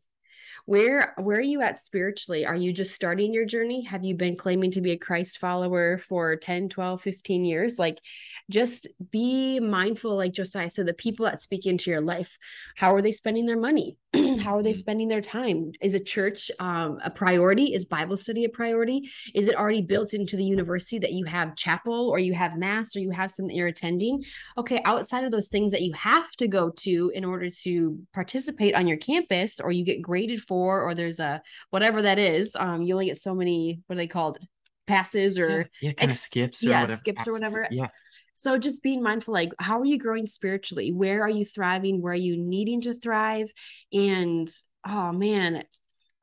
Where 0.66 1.14
where 1.18 1.38
are 1.38 1.42
you 1.42 1.62
at 1.62 1.78
spiritually? 1.78 2.46
Are 2.46 2.56
you 2.56 2.72
just 2.74 2.94
starting 2.96 3.34
your 3.34 3.46
journey? 3.46 3.84
Have 3.84 4.04
you 4.04 4.16
been 4.16 4.36
claiming 4.36 4.72
to 4.72 4.82
be 4.82 4.92
a 4.92 4.98
Christ 4.98 5.40
follower 5.40 6.00
for 6.00 6.36
10, 6.36 6.70
12, 6.70 7.02
15 7.02 7.46
years? 7.46 7.80
Like 7.80 8.00
just 8.50 8.88
be 9.12 9.60
mindful 9.60 10.16
like 10.16 10.34
Josiah 10.34 10.70
so 10.70 10.84
the 10.84 10.94
people 10.94 11.26
that 11.26 11.42
speak 11.42 11.66
into 11.66 11.90
your 11.92 12.02
life. 12.02 12.38
How 12.76 12.94
are 12.96 13.02
they 13.02 13.12
spending 13.12 13.46
their 13.46 13.60
money? 13.60 13.98
How 14.14 14.58
are 14.58 14.64
they 14.64 14.74
Mhm. 14.74 14.76
spending 14.76 15.08
their 15.08 15.22
time? 15.22 15.72
Is 15.82 15.94
a 15.94 16.00
church 16.00 16.50
um, 16.60 17.00
a 17.04 17.12
priority? 17.12 17.74
Is 17.74 17.86
Bible 17.86 18.18
study 18.18 18.46
a 18.46 18.50
priority? 18.50 19.10
Is 19.34 19.48
it 19.48 19.56
already 19.56 19.82
built 19.82 20.14
into 20.14 20.36
the 20.36 20.44
university 20.44 21.00
that 21.00 21.14
you 21.14 21.26
have 21.26 21.56
chapel 21.56 22.10
or 22.10 22.20
you 22.20 22.34
have 22.34 22.58
mass 22.58 22.96
or 22.96 23.00
you 23.00 23.12
have 23.12 23.32
something 23.32 23.56
you're 23.56 23.68
attending? 23.68 24.24
Okay, 24.58 24.82
outside 24.86 25.24
of 25.24 25.32
those 25.32 25.48
things 25.48 25.72
that 25.72 25.82
you 25.82 25.94
have 25.94 26.32
to 26.38 26.48
go 26.48 26.72
to 26.78 27.12
in 27.14 27.24
order 27.26 27.50
to 27.64 28.00
participate 28.14 28.76
on 28.76 28.88
your 28.88 28.98
campus 28.98 29.60
or 29.60 29.72
you 29.72 29.86
get 29.86 30.02
graded 30.02 30.42
for 30.42 30.59
or 30.60 30.96
there's 30.96 31.20
a 31.20 31.42
whatever 31.70 32.02
that 32.02 32.20
is, 32.20 32.56
um, 32.56 32.82
you 32.82 32.94
only 32.94 33.08
get 33.08 33.18
so 33.18 33.34
many 33.34 33.82
what 33.88 33.96
are 33.96 33.98
they 33.98 34.08
called? 34.08 34.40
Passes 34.88 35.38
or 35.40 35.50
yeah, 35.82 35.90
yeah 35.90 35.92
kind 35.94 36.10
of 36.12 36.18
skips 36.18 36.66
or 36.66 36.70
yeah, 36.72 36.82
whatever. 36.82 36.98
skips 36.98 37.28
or 37.28 37.34
whatever. 37.34 37.68
Yeah. 37.72 37.88
so 38.34 38.58
just 38.58 38.82
being 38.82 39.04
mindful, 39.04 39.34
like 39.34 39.52
how 39.60 39.80
are 39.80 39.86
you 39.86 40.00
growing 40.00 40.26
spiritually? 40.28 40.92
Where 40.92 41.22
are 41.22 41.30
you 41.30 41.46
thriving? 41.46 42.02
Where 42.02 42.14
are 42.14 42.16
you 42.16 42.38
needing 42.38 42.82
to 42.82 42.94
thrive? 42.96 43.52
And 43.94 44.50
oh 44.88 45.12
man, 45.12 45.64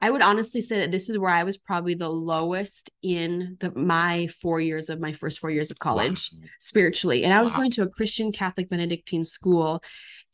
I 0.01 0.11
would 0.11 0.22
honestly 0.22 0.61
say 0.61 0.81
that 0.81 0.90
this 0.90 1.09
is 1.09 1.18
where 1.18 1.31
I 1.31 1.44
was 1.44 1.57
probably 1.57 1.94
the 1.94 2.09
lowest 2.09 2.90
in 3.03 3.57
the 3.61 3.70
my 3.75 4.27
four 4.27 4.61
years 4.61 4.90
of 4.90 5.01
my 5.01 5.12
first 5.12 5.38
four 5.38 5.51
years 5.51 5.70
of 5.70 5.79
college 5.79 6.31
Wow. 6.33 6.49
spiritually. 6.61 7.25
And 7.25 7.33
I 7.33 7.40
was 7.40 7.53
Wow. 7.53 7.59
going 7.59 7.70
to 7.72 7.83
a 7.83 7.88
Christian 7.88 8.33
Catholic 8.33 8.68
Benedictine 8.68 9.25
school 9.25 9.83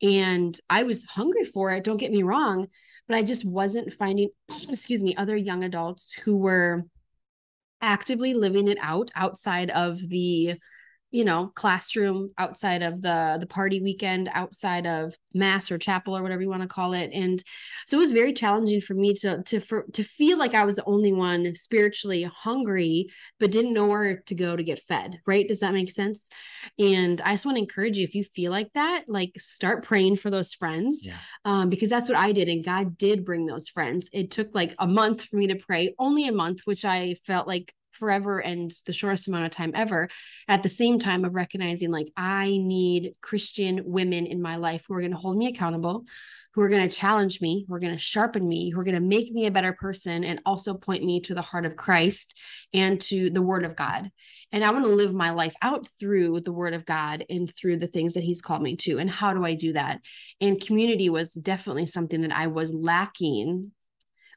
and 0.02 0.58
I 0.68 0.82
was 0.82 1.04
hungry 1.04 1.44
for 1.44 1.70
it, 1.70 1.84
don't 1.84 1.96
get 1.96 2.12
me 2.12 2.22
wrong, 2.22 2.66
but 3.12 3.18
I 3.18 3.22
just 3.24 3.44
wasn't 3.44 3.92
finding, 3.92 4.30
excuse 4.70 5.02
me, 5.02 5.14
other 5.16 5.36
young 5.36 5.64
adults 5.64 6.14
who 6.14 6.34
were 6.38 6.84
actively 7.82 8.32
living 8.32 8.68
it 8.68 8.78
out 8.80 9.10
outside 9.14 9.68
of 9.68 9.98
the 10.08 10.54
you 11.12 11.24
know 11.24 11.52
classroom 11.54 12.30
outside 12.38 12.82
of 12.82 13.00
the 13.02 13.36
the 13.38 13.46
party 13.46 13.80
weekend 13.82 14.28
outside 14.32 14.86
of 14.86 15.14
mass 15.34 15.70
or 15.70 15.78
chapel 15.78 16.16
or 16.16 16.22
whatever 16.22 16.42
you 16.42 16.48
want 16.48 16.62
to 16.62 16.68
call 16.68 16.94
it 16.94 17.10
and 17.12 17.44
so 17.86 17.96
it 17.96 18.00
was 18.00 18.10
very 18.10 18.32
challenging 18.32 18.80
for 18.80 18.94
me 18.94 19.14
to 19.14 19.42
to 19.44 19.60
for, 19.60 19.84
to 19.92 20.02
feel 20.02 20.38
like 20.38 20.54
i 20.54 20.64
was 20.64 20.76
the 20.76 20.84
only 20.86 21.12
one 21.12 21.54
spiritually 21.54 22.22
hungry 22.24 23.06
but 23.38 23.52
didn't 23.52 23.74
know 23.74 23.86
where 23.86 24.22
to 24.26 24.34
go 24.34 24.56
to 24.56 24.64
get 24.64 24.78
fed 24.80 25.18
right 25.26 25.46
does 25.48 25.60
that 25.60 25.74
make 25.74 25.92
sense 25.92 26.28
and 26.78 27.20
i 27.22 27.32
just 27.32 27.44
want 27.46 27.56
to 27.56 27.62
encourage 27.62 27.96
you 27.96 28.04
if 28.04 28.14
you 28.14 28.24
feel 28.24 28.50
like 28.50 28.70
that 28.74 29.04
like 29.06 29.32
start 29.38 29.84
praying 29.84 30.16
for 30.16 30.30
those 30.30 30.54
friends 30.54 31.04
Yeah. 31.04 31.16
um, 31.44 31.68
because 31.68 31.90
that's 31.90 32.08
what 32.08 32.18
I 32.18 32.32
did. 32.32 32.48
And 32.48 32.64
God 32.64 32.96
did 32.96 33.24
bring 33.24 33.46
those 33.46 33.68
friends. 33.68 34.08
It 34.12 34.30
took 34.30 34.54
like 34.54 34.74
a 34.78 34.86
month 34.86 35.24
for 35.24 35.36
me 35.36 35.48
to 35.48 35.56
pray, 35.56 35.94
only 35.98 36.26
a 36.26 36.32
month, 36.32 36.60
which 36.64 36.84
I 36.84 37.16
felt 37.26 37.46
like 37.46 37.74
forever 38.02 38.40
and 38.40 38.72
the 38.86 38.92
shortest 38.92 39.28
amount 39.28 39.44
of 39.44 39.52
time 39.52 39.70
ever. 39.76 40.08
At 40.48 40.64
the 40.64 40.68
same 40.68 40.98
time 40.98 41.24
of 41.24 41.36
recognizing 41.36 41.92
like 41.92 42.08
I 42.16 42.58
need 42.60 43.12
Christian 43.20 43.82
women 43.84 44.26
in 44.26 44.42
my 44.42 44.56
life 44.56 44.86
who 44.88 44.94
are 44.94 45.00
going 45.00 45.12
to 45.12 45.16
hold 45.16 45.36
me 45.36 45.46
accountable, 45.46 46.04
who 46.54 46.62
are 46.62 46.68
going 46.68 46.88
to 46.88 46.96
challenge 46.96 47.40
me, 47.40 47.64
who 47.68 47.74
are 47.74 47.78
going 47.78 47.94
to 47.94 47.98
sharpen 47.98 48.46
me, 48.46 48.70
who 48.70 48.80
are 48.80 48.84
going 48.84 48.96
to 48.96 49.00
make 49.00 49.30
me 49.30 49.46
a 49.46 49.52
better 49.52 49.72
person 49.72 50.24
and 50.24 50.40
also 50.44 50.74
point 50.74 51.04
me 51.04 51.20
to 51.20 51.34
the 51.34 51.42
heart 51.42 51.64
of 51.64 51.76
Christ 51.76 52.36
and 52.74 53.00
to 53.02 53.30
the 53.30 53.40
word 53.40 53.64
of 53.64 53.76
God. 53.76 54.10
And 54.50 54.64
I 54.64 54.70
want 54.70 54.84
to 54.84 54.90
live 54.90 55.14
my 55.14 55.30
life 55.30 55.54
out 55.62 55.88
through 55.98 56.40
the 56.40 56.52
word 56.52 56.74
of 56.74 56.84
God 56.84 57.24
and 57.30 57.50
through 57.54 57.78
the 57.78 57.86
things 57.86 58.14
that 58.14 58.24
he's 58.24 58.42
called 58.42 58.60
me 58.60 58.76
to. 58.76 58.98
And 58.98 59.08
how 59.08 59.32
do 59.32 59.44
I 59.44 59.54
do 59.54 59.72
that? 59.74 60.00
and 60.42 60.60
community 60.60 61.08
was 61.08 61.34
definitely 61.34 61.86
something 61.86 62.22
that 62.22 62.32
I 62.32 62.48
was 62.48 62.74
lacking 62.74 63.70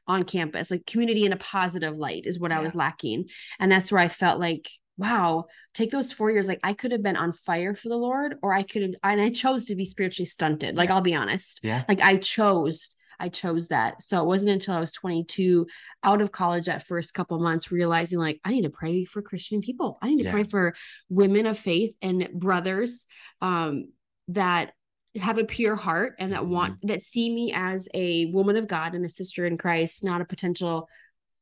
on 0.06 0.24
campus. 0.24 0.70
Like 0.70 0.86
community 0.86 1.24
in 1.24 1.32
a 1.32 1.36
positive 1.36 1.96
light 1.96 2.26
is 2.26 2.38
what 2.38 2.52
I 2.52 2.60
was 2.60 2.74
lacking. 2.74 3.26
And 3.58 3.70
that's 3.70 3.90
where 3.90 4.00
I 4.00 4.08
felt 4.08 4.38
like, 4.40 4.68
wow, 4.96 5.46
take 5.74 5.90
those 5.90 6.12
four 6.12 6.30
years. 6.30 6.48
Like 6.48 6.60
I 6.62 6.72
could 6.72 6.92
have 6.92 7.02
been 7.02 7.16
on 7.16 7.32
fire 7.32 7.74
for 7.74 7.88
the 7.88 7.96
Lord, 7.96 8.36
or 8.42 8.52
I 8.54 8.62
could 8.62 8.82
have, 8.82 8.90
and 9.02 9.20
I 9.20 9.30
chose 9.30 9.66
to 9.66 9.74
be 9.74 9.84
spiritually 9.84 10.26
stunted. 10.26 10.76
Like 10.76 10.90
I'll 10.90 11.00
be 11.00 11.14
honest. 11.14 11.60
Yeah. 11.62 11.84
Like 11.88 12.00
I 12.00 12.16
chose, 12.16 12.96
I 13.18 13.28
chose 13.28 13.68
that. 13.68 14.02
So 14.02 14.22
it 14.22 14.26
wasn't 14.26 14.52
until 14.52 14.74
I 14.74 14.80
was 14.80 14.92
22 14.92 15.66
out 16.02 16.20
of 16.22 16.32
college 16.32 16.66
that 16.66 16.86
first 16.86 17.12
couple 17.14 17.38
months 17.40 17.72
realizing 17.72 18.18
like 18.18 18.40
I 18.44 18.50
need 18.52 18.62
to 18.62 18.70
pray 18.70 19.04
for 19.04 19.22
Christian 19.22 19.60
people. 19.60 19.98
I 20.00 20.08
need 20.08 20.18
to 20.18 20.24
Yeah. 20.24 20.32
pray 20.32 20.44
for 20.44 20.74
women 21.08 21.46
of 21.46 21.58
faith 21.58 21.94
and 22.00 22.28
brothers 22.32 23.06
um 23.42 23.88
that 24.28 24.72
have 25.20 25.38
a 25.38 25.44
pure 25.44 25.76
heart 25.76 26.14
and 26.18 26.32
that 26.32 26.46
want 26.46 26.78
that 26.82 27.02
see 27.02 27.32
me 27.32 27.52
as 27.54 27.88
a 27.94 28.26
woman 28.26 28.56
of 28.56 28.68
God 28.68 28.94
and 28.94 29.04
a 29.04 29.08
sister 29.08 29.46
in 29.46 29.58
Christ, 29.58 30.04
not 30.04 30.20
a 30.20 30.24
potential 30.24 30.88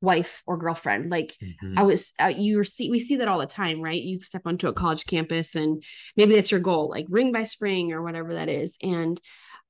wife 0.01 0.43
or 0.47 0.59
girlfriend. 0.59 1.11
Like 1.11 1.37
Mhm. 1.41 1.79
I 1.79 1.83
was, 1.83 2.13
uh, 2.21 2.33
you 2.37 2.63
see, 2.65 2.91
we 2.91 2.99
see 2.99 3.17
that 3.17 3.29
all 3.29 3.39
the 3.39 3.47
time, 3.47 3.81
right? 3.81 4.01
You 4.01 4.21
step 4.21 4.43
onto 4.45 4.69
a 4.69 4.73
college 4.73 5.07
campus 5.07 5.55
and 5.55 5.83
maybe 6.17 6.35
that's 6.35 6.51
your 6.51 6.61
goal, 6.61 6.91
like 6.91 7.07
ring 7.09 7.33
by 7.33 7.45
spring 7.45 7.93
or 7.93 8.03
whatever 8.03 8.35
that 8.35 8.49
is. 8.49 8.77
And, 8.83 9.21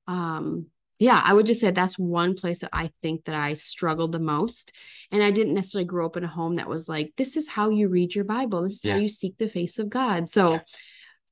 um, 0.07 0.67
yeah, 0.99 1.21
I 1.23 1.33
would 1.33 1.45
just 1.45 1.59
say 1.59 1.71
that's 1.71 1.99
one 1.99 2.35
place 2.35 2.59
that 2.59 2.69
I 2.71 2.89
think 3.01 3.25
that 3.25 3.35
I 3.35 3.55
struggled 3.55 4.11
the 4.11 4.19
most. 4.19 4.71
And 5.11 5.21
I 5.21 5.31
didn't 5.31 5.53
necessarily 5.53 5.85
grow 5.87 6.05
up 6.05 6.15
in 6.15 6.23
a 6.23 6.27
home 6.27 6.55
that 6.55 6.69
was 6.69 6.87
like, 6.87 7.13
this 7.17 7.35
is 7.35 7.49
how 7.49 7.69
you 7.69 7.89
read 7.89 8.15
your 8.15 8.23
Bible. 8.23 8.63
This 8.63 8.85
is 8.85 8.91
how 8.91 8.97
you 8.97 9.09
seek 9.09 9.37
the 9.37 9.49
face 9.49 9.77
of 9.79 9.89
God. 9.89 10.29
So 10.29 10.53
Yeah. 10.53 10.59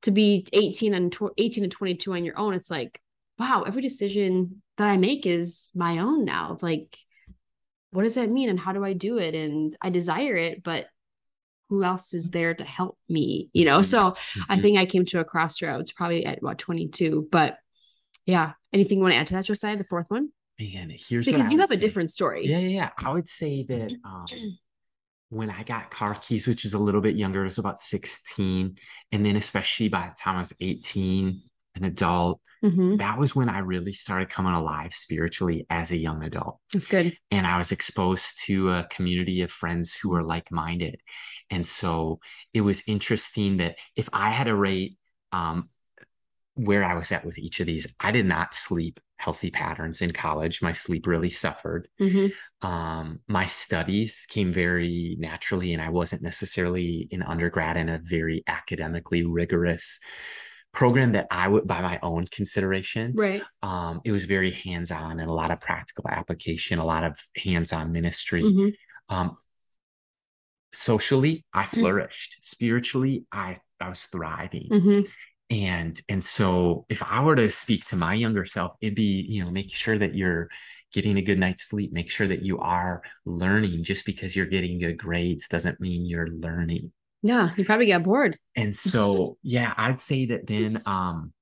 To 0.04 0.10
be 0.10 0.46
18 0.52 0.94
and 0.94 1.12
tw- 1.12 1.34
18 1.36 1.64
and 1.64 1.72
22 1.72 2.12
on 2.14 2.24
your 2.24 2.38
own, 2.38 2.54
it's 2.54 2.70
like, 2.70 3.00
wow, 3.38 3.64
every 3.66 3.82
decision 3.82 4.62
that 4.78 4.86
I 4.88 4.96
make 4.96 5.26
is 5.26 5.70
my 5.74 5.98
own 5.98 6.24
now. 6.24 6.58
Like, 6.62 6.96
what 7.90 8.02
does 8.04 8.14
that 8.14 8.30
mean? 8.30 8.48
And 8.48 8.58
how 8.58 8.72
do 8.72 8.84
I 8.84 8.92
do 8.92 9.18
it? 9.18 9.34
And 9.34 9.76
I 9.80 9.90
desire 9.90 10.34
it, 10.36 10.62
but 10.62 10.86
who 11.68 11.82
else 11.82 12.12
is 12.14 12.30
there 12.30 12.54
to 12.54 12.64
help 12.64 12.98
me? 13.08 13.48
You 13.52 13.64
know, 13.64 13.78
Mhm. 13.80 13.84
so 13.86 14.16
I 14.48 14.56
Mhm. 14.58 14.62
think 14.62 14.78
I 14.78 14.86
came 14.86 15.04
to 15.06 15.20
a 15.20 15.24
crossroads 15.24 15.92
probably 15.92 16.26
at 16.26 16.42
what 16.42 16.58
22. 16.58 17.28
But 17.30 17.58
yeah, 18.26 18.52
anything 18.72 18.98
you 18.98 19.02
want 19.02 19.14
to 19.14 19.18
add 19.18 19.26
to 19.28 19.34
that, 19.34 19.46
Josiah, 19.46 19.76
the 19.76 19.84
fourth 19.84 20.10
one? 20.10 20.30
Man, 20.58 20.90
here's 20.90 21.26
Because 21.26 21.46
I 21.46 21.50
you 21.50 21.58
have 21.58 21.70
a 21.70 21.74
say. 21.74 21.80
different 21.80 22.10
story. 22.10 22.46
Yeah, 22.46 22.58
yeah, 22.58 22.68
yeah. 22.68 22.90
I 22.98 23.12
would 23.12 23.28
say 23.28 23.64
that 23.64 23.92
um, 24.04 24.58
when 25.34 25.50
I 25.50 25.62
got 25.64 25.90
car 25.90 26.14
keys, 26.14 26.46
which 26.46 26.64
is 26.64 26.74
a 26.74 26.78
little 26.78 27.00
bit 27.00 27.16
younger, 27.16 27.42
it 27.42 27.46
was 27.46 27.58
about 27.58 27.78
16. 27.80 28.76
And 29.12 29.26
then, 29.26 29.36
especially 29.36 29.88
by 29.88 30.06
the 30.08 30.14
time 30.20 30.36
I 30.36 30.40
was 30.40 30.52
18, 30.60 31.42
an 31.74 31.84
adult, 31.84 32.40
Mhm. 32.62 32.98
that 32.98 33.18
was 33.18 33.34
when 33.36 33.48
I 33.50 33.58
really 33.58 33.92
started 33.92 34.30
coming 34.30 34.54
alive 34.54 34.94
spiritually 34.94 35.66
as 35.68 35.90
a 35.90 35.98
young 35.98 36.22
adult. 36.22 36.60
That's 36.72 36.86
good. 36.86 37.18
And 37.30 37.46
I 37.46 37.58
was 37.58 37.72
exposed 37.72 38.42
to 38.46 38.70
a 38.70 38.86
community 38.90 39.42
of 39.42 39.50
friends 39.50 39.94
who 39.94 40.10
were 40.10 40.22
like 40.22 40.50
minded. 40.50 41.00
And 41.50 41.66
so 41.66 42.20
it 42.54 42.62
was 42.62 42.82
interesting 42.86 43.58
that 43.58 43.76
if 43.96 44.08
I 44.12 44.30
had 44.30 44.44
to 44.44 44.54
rate 44.54 44.96
um, 45.32 45.68
where 46.54 46.84
I 46.84 46.94
was 46.94 47.10
at 47.12 47.24
with 47.26 47.38
each 47.38 47.60
of 47.60 47.66
these, 47.66 47.86
I 47.98 48.12
did 48.12 48.24
not 48.26 48.54
sleep 48.54 49.00
healthy 49.16 49.50
patterns 49.50 50.02
in 50.02 50.10
college. 50.10 50.60
My 50.60 50.72
sleep 50.72 51.06
really 51.06 51.30
suffered. 51.30 51.88
Mhm. 52.00 52.32
Um, 52.62 53.20
my 53.28 53.46
studies 53.46 54.26
came 54.28 54.52
very 54.52 55.16
naturally, 55.18 55.72
and 55.72 55.80
I 55.80 55.90
wasn't 55.90 56.22
necessarily 56.22 57.08
in 57.10 57.22
undergrad 57.22 57.76
in 57.76 57.88
a 57.88 57.98
very 58.02 58.42
academically 58.46 59.24
rigorous 59.24 60.00
program 60.72 61.12
that 61.12 61.28
I 61.30 61.46
would, 61.46 61.66
by 61.66 61.80
my 61.80 62.00
own 62.02 62.26
consideration, 62.26 63.12
Right. 63.14 63.42
um, 63.62 64.00
it 64.04 64.10
was 64.10 64.24
very 64.24 64.50
hands-on 64.50 65.20
and 65.20 65.30
a 65.30 65.32
lot 65.32 65.52
of 65.52 65.60
practical 65.60 66.08
application, 66.08 66.80
a 66.80 66.84
lot 66.84 67.04
of 67.04 67.16
hands-on 67.36 67.92
ministry. 67.92 68.42
Mhm. 68.42 68.74
Um, 69.08 69.36
socially, 70.72 71.44
I 71.52 71.66
flourished. 71.66 72.38
Spiritually, 72.42 73.24
I 73.30 73.58
I 73.80 73.88
was 73.88 74.04
thriving. 74.04 74.68
And 75.50 76.00
and 76.08 76.24
so 76.24 76.86
if 76.88 77.02
I 77.02 77.22
were 77.22 77.36
to 77.36 77.50
speak 77.50 77.84
to 77.86 77.96
my 77.96 78.14
younger 78.14 78.44
self, 78.44 78.76
it'd 78.80 78.94
be, 78.94 79.26
you 79.28 79.44
know, 79.44 79.50
make 79.50 79.74
sure 79.74 79.98
that 79.98 80.14
you're 80.14 80.48
getting 80.92 81.18
a 81.18 81.22
good 81.22 81.38
night's 81.38 81.64
sleep. 81.68 81.92
Make 81.92 82.10
sure 82.10 82.28
that 82.28 82.42
you 82.42 82.58
are 82.60 83.02
learning. 83.24 83.84
Just 83.84 84.06
because 84.06 84.34
you're 84.34 84.46
getting 84.46 84.78
good 84.78 84.96
grades 84.98 85.46
doesn't 85.48 85.80
mean 85.80 86.06
you're 86.06 86.28
learning. 86.28 86.92
Yeah, 87.22 87.54
you 87.56 87.64
probably 87.64 87.86
got 87.86 88.02
bored. 88.02 88.38
And 88.56 88.74
so, 88.74 89.38
yeah, 89.42 89.74
I'd 89.76 90.00
say 90.00 90.26
that 90.26 90.46
then 90.46 90.82
um 90.86 91.32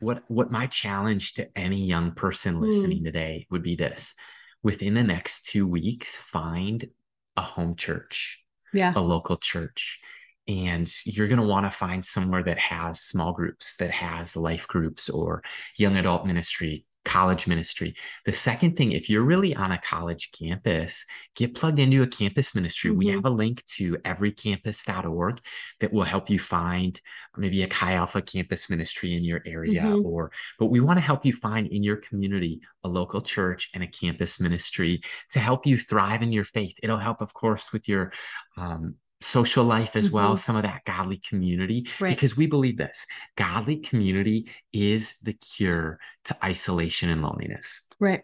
what 0.00 0.22
what 0.28 0.50
my 0.50 0.66
challenge 0.66 1.34
to 1.34 1.48
any 1.58 1.84
young 1.84 2.12
person 2.12 2.60
Hmm. 2.60 2.60
listening 2.60 3.04
today 3.04 3.46
would 3.50 3.62
be 3.62 3.74
this. 3.76 4.14
Within 4.62 4.94
the 4.94 5.02
next 5.04 5.48
2 5.48 5.66
weeks, 5.66 6.16
find 6.16 6.88
a 7.36 7.42
home 7.42 7.76
church 7.76 8.42
Yeah. 8.72 8.94
a 8.94 9.00
local 9.00 9.36
church 9.36 10.00
and 10.48 10.90
you're 11.04 11.28
going 11.28 11.40
to 11.40 11.46
want 11.46 11.66
to 11.66 11.70
find 11.70 12.04
somewhere 12.04 12.42
that 12.42 12.58
has 12.58 13.00
small 13.00 13.32
groups 13.32 13.76
that 13.76 13.90
has 13.90 14.34
life 14.36 14.66
groups 14.66 15.08
or 15.10 15.42
young 15.76 15.96
adult 15.96 16.26
ministry 16.26 16.84
college 17.04 17.46
ministry 17.46 17.94
the 18.26 18.32
second 18.32 18.76
thing 18.76 18.92
if 18.92 19.08
you're 19.08 19.22
really 19.22 19.54
on 19.54 19.72
a 19.72 19.78
college 19.78 20.30
campus 20.38 21.06
get 21.36 21.54
plugged 21.54 21.78
into 21.78 22.02
a 22.02 22.06
campus 22.06 22.54
ministry 22.54 22.90
we 22.90 23.06
Mhm. 23.06 23.14
have 23.14 23.24
a 23.24 23.30
link 23.30 23.64
to 23.64 23.96
everycampus.org 23.98 25.40
that 25.80 25.92
will 25.92 26.02
help 26.04 26.28
you 26.28 26.38
find 26.38 27.00
maybe 27.36 27.62
a 27.62 27.68
chi 27.68 27.94
alpha 27.94 28.20
campus 28.20 28.68
ministry 28.68 29.14
in 29.14 29.24
your 29.24 29.40
area 29.46 29.82
Mhm. 29.82 30.04
or 30.04 30.32
but 30.58 30.66
we 30.66 30.80
want 30.80 30.98
to 30.98 31.02
help 31.04 31.24
you 31.24 31.32
find 31.32 31.68
in 31.68 31.82
your 31.82 31.96
community 31.96 32.60
a 32.84 32.88
local 32.88 33.22
church 33.22 33.70
and 33.74 33.82
a 33.82 33.86
campus 33.86 34.38
ministry 34.40 35.00
to 35.30 35.38
help 35.40 35.66
you 35.66 35.78
thrive 35.78 36.20
in 36.22 36.32
your 36.32 36.44
faith. 36.44 36.74
It'll 36.82 36.98
help, 36.98 37.20
of 37.20 37.32
course, 37.32 37.72
with 37.72 37.88
your 37.88 38.12
um, 38.56 38.96
social 39.20 39.64
life 39.64 39.96
as 39.96 40.10
well, 40.10 40.34
Mhm. 40.34 40.38
some 40.38 40.56
of 40.56 40.62
that 40.62 40.84
godly 40.84 41.18
community, 41.18 41.88
Right. 42.00 42.14
because 42.14 42.36
we 42.36 42.46
believe 42.46 42.76
this 42.76 43.06
godly 43.36 43.78
community 43.78 44.50
is 44.72 45.18
the 45.18 45.32
cure 45.32 45.98
to 46.26 46.36
isolation 46.44 47.10
and 47.10 47.22
loneliness. 47.22 47.82
Right. 47.98 48.22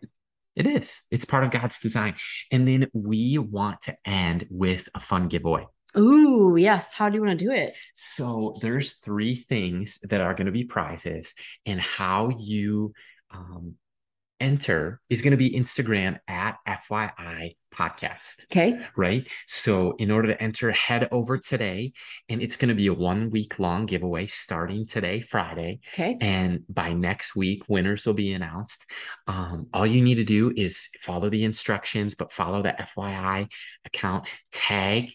It 0.55 0.67
is, 0.69 1.03
it's 1.11 1.25
part 1.25 1.43
of 1.43 1.51
God's 1.51 1.81
design. 1.81 2.15
And 2.53 2.67
then 2.69 2.89
we 2.93 3.39
want 3.39 3.83
to 3.83 3.97
end 4.05 4.47
with 4.51 4.89
a 4.95 5.01
fun 5.01 5.27
giveaway. 5.29 5.67
Ooh, 5.99 6.57
yes. 6.57 6.93
How 6.93 7.09
do 7.09 7.17
you 7.17 7.23
want 7.25 7.39
to 7.39 7.45
do 7.45 7.51
it? 7.51 7.77
So 7.95 8.55
there's 8.61 8.95
three 8.95 9.35
things 9.37 9.99
that 10.03 10.21
are 10.21 10.35
going 10.35 10.47
to 10.47 10.53
be 10.53 10.65
prizes, 10.65 11.35
and 11.67 11.81
how 11.81 12.31
you 12.39 12.93
um, 13.33 13.75
enter 14.45 15.01
is 15.09 15.23
going 15.23 15.31
to 15.31 15.37
be 15.39 15.51
Instagram 15.57 16.19
at 16.29 16.59
FYI 16.69 17.57
podcast, 17.75 18.45
Okay. 18.53 18.79
right? 18.95 19.27
So 19.47 19.93
in 19.99 20.11
order 20.11 20.29
to 20.29 20.41
enter, 20.41 20.71
head 20.71 21.09
over 21.11 21.39
today, 21.39 21.93
and 22.29 22.43
it's 22.43 22.57
going 22.57 22.69
to 22.69 22.75
be 22.75 22.87
a 22.89 22.93
one 22.95 23.31
week 23.31 23.59
long 23.59 23.87
giveaway 23.87 24.27
starting 24.27 24.87
today, 24.87 25.23
Friday. 25.23 25.81
Okay. 25.95 26.17
And 26.21 26.61
by 26.69 26.93
next 26.93 27.35
week, 27.35 27.63
winners 27.67 28.07
will 28.07 28.15
be 28.15 28.33
announced. 28.35 28.85
Um, 29.27 29.67
all 29.73 29.87
you 29.87 30.03
need 30.03 30.17
to 30.17 30.25
do 30.25 30.53
is 30.55 30.89
follow 31.01 31.31
the 31.31 31.43
instructions, 31.45 32.15
but 32.15 32.31
follow 32.31 32.63
the 32.63 32.77
FYI 32.79 33.51
account, 33.87 34.29
tag 34.53 35.11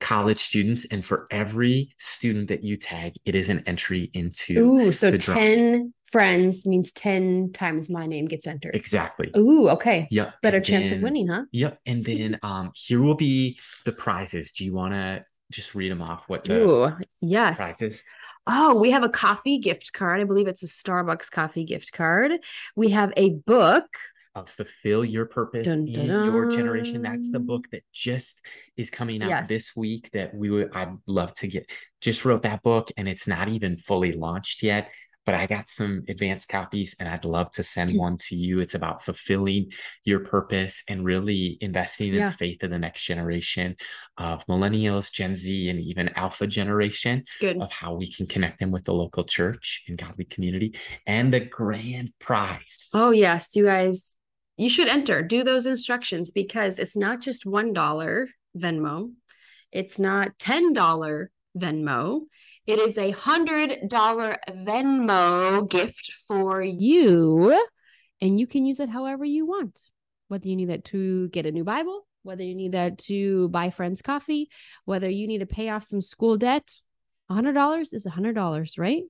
college 0.00 0.38
students, 0.38 0.86
and 0.90 1.04
for 1.04 1.26
every 1.30 1.94
student 1.98 2.48
that 2.48 2.64
you 2.64 2.76
tag, 2.76 3.14
it 3.24 3.34
is 3.34 3.48
an 3.48 3.62
entry 3.66 4.10
into 4.14 4.58
Ooh, 4.58 4.92
so 4.92 5.10
the 5.10 5.18
10 5.18 5.92
friends 6.10 6.66
means 6.66 6.92
10 6.92 7.52
times 7.52 7.88
my 7.88 8.06
name 8.06 8.26
gets 8.26 8.46
entered. 8.46 8.74
exactly. 8.74 9.30
Ooh, 9.36 9.68
okay. 9.68 10.08
Yep. 10.10 10.34
Better 10.42 10.56
and 10.56 10.66
chance 10.66 10.90
of 10.90 11.02
winning, 11.02 11.28
huh? 11.28 11.44
Yep. 11.52 11.78
And 11.86 12.04
then 12.06 12.38
um, 12.42 12.72
here 12.74 13.00
will 13.00 13.14
be 13.14 13.58
the 13.84 13.92
prizes. 13.92 14.52
Do 14.52 14.64
you 14.64 14.72
want 14.72 14.94
to 14.94 15.24
just 15.50 15.74
read 15.74 15.90
them 15.90 16.02
off? 16.02 16.24
What 16.28 16.44
the 16.44 16.62
Ooh, 16.62 16.92
yes. 17.20 17.58
prizes? 17.58 18.02
Oh, 18.46 18.74
we 18.74 18.90
have 18.90 19.02
a 19.04 19.08
coffee 19.08 19.58
gift 19.58 19.92
card. 19.92 20.20
I 20.20 20.24
believe 20.24 20.48
it's 20.48 20.62
a 20.62 20.66
Starbucks 20.66 21.30
coffee 21.30 21.64
gift 21.64 21.92
card. 21.92 22.32
We 22.74 22.90
have 22.90 23.12
a 23.16 23.30
book. 23.30 23.86
Of 24.36 24.48
fulfill 24.48 25.04
your 25.04 25.26
purpose 25.26 25.66
Dun, 25.66 25.88
in 25.88 26.06
dun, 26.08 26.24
your 26.24 26.46
generation. 26.46 27.02
That's 27.02 27.32
the 27.32 27.40
book 27.40 27.64
that 27.72 27.82
just 27.92 28.40
is 28.76 28.88
coming 28.88 29.22
out 29.22 29.28
Yes. 29.28 29.48
this 29.48 29.74
week. 29.74 30.08
That 30.12 30.32
we 30.34 30.50
would. 30.50 30.70
I'd 30.72 30.96
love 31.08 31.34
to 31.34 31.48
get. 31.48 31.68
Just 32.00 32.24
wrote 32.24 32.42
that 32.42 32.62
book, 32.62 32.92
and 32.96 33.08
it's 33.08 33.26
not 33.26 33.48
even 33.48 33.76
fully 33.76 34.12
launched 34.12 34.62
yet. 34.62 34.88
But 35.26 35.34
I 35.34 35.46
got 35.46 35.68
some 35.68 36.04
advanced 36.08 36.48
copies, 36.48 36.94
and 37.00 37.08
I'd 37.08 37.24
love 37.24 37.50
to 37.52 37.64
send 37.64 37.98
one 37.98 38.18
to 38.28 38.36
you. 38.36 38.60
It's 38.60 38.74
about 38.76 39.04
fulfilling 39.04 39.72
your 40.04 40.20
purpose 40.20 40.84
and 40.88 41.04
really 41.04 41.58
investing 41.60 42.10
in 42.10 42.14
Yeah. 42.14 42.30
the 42.30 42.36
faith 42.36 42.62
of 42.62 42.70
the 42.70 42.78
next 42.78 43.02
generation 43.02 43.74
of 44.16 44.46
millennials, 44.46 45.12
Gen 45.12 45.34
Z, 45.34 45.68
and 45.70 45.80
even 45.80 46.08
Alpha 46.10 46.46
generation. 46.46 47.18
It's 47.18 47.36
good. 47.36 47.60
of 47.60 47.70
how 47.72 47.94
we 47.94 48.10
can 48.12 48.28
connect 48.28 48.60
them 48.60 48.70
with 48.70 48.84
the 48.84 48.94
local 48.94 49.24
church 49.24 49.82
and 49.88 49.98
godly 49.98 50.24
community 50.24 50.78
and 51.04 51.34
the 51.34 51.40
grand 51.40 52.12
prize. 52.20 52.90
Oh, 52.94 53.10
yes, 53.10 53.54
you 53.56 53.64
guys, 53.64 54.16
you 54.60 54.68
should 54.68 54.88
enter. 54.88 55.22
Do 55.22 55.42
those 55.42 55.66
instructions 55.66 56.30
because 56.30 56.78
it's 56.78 56.96
not 56.96 57.20
just 57.20 57.44
$1 57.44 58.26
Venmo, 58.56 59.12
it's 59.72 59.98
not 59.98 60.38
$10 60.38 61.26
Venmo. 61.56 62.20
It 62.66 62.78
is 62.78 62.98
a 62.98 63.12
$100 63.12 63.88
Venmo 63.88 65.68
gift 65.68 66.12
for 66.28 66.62
you, 66.62 67.58
and 68.20 68.38
you 68.38 68.46
can 68.46 68.66
use 68.66 68.80
it 68.80 68.90
however 68.90 69.24
you 69.24 69.46
want. 69.46 69.78
Whether 70.28 70.48
you 70.48 70.56
need 70.56 70.70
that 70.70 70.84
to 70.86 71.28
get 71.28 71.46
a 71.46 71.52
new 71.52 71.64
Bible, 71.64 72.06
whether 72.22 72.44
you 72.44 72.54
need 72.54 72.72
that 72.72 72.98
to 72.98 73.48
buy 73.48 73.70
friends 73.70 74.02
coffee, 74.02 74.50
whether 74.84 75.08
you 75.08 75.26
need 75.26 75.38
to 75.38 75.46
pay 75.46 75.70
off 75.70 75.84
some 75.84 76.02
school 76.02 76.36
debt, 76.36 76.70
$100 77.30 77.94
is 77.94 78.06
$100, 78.06 78.78
right? 78.78 79.02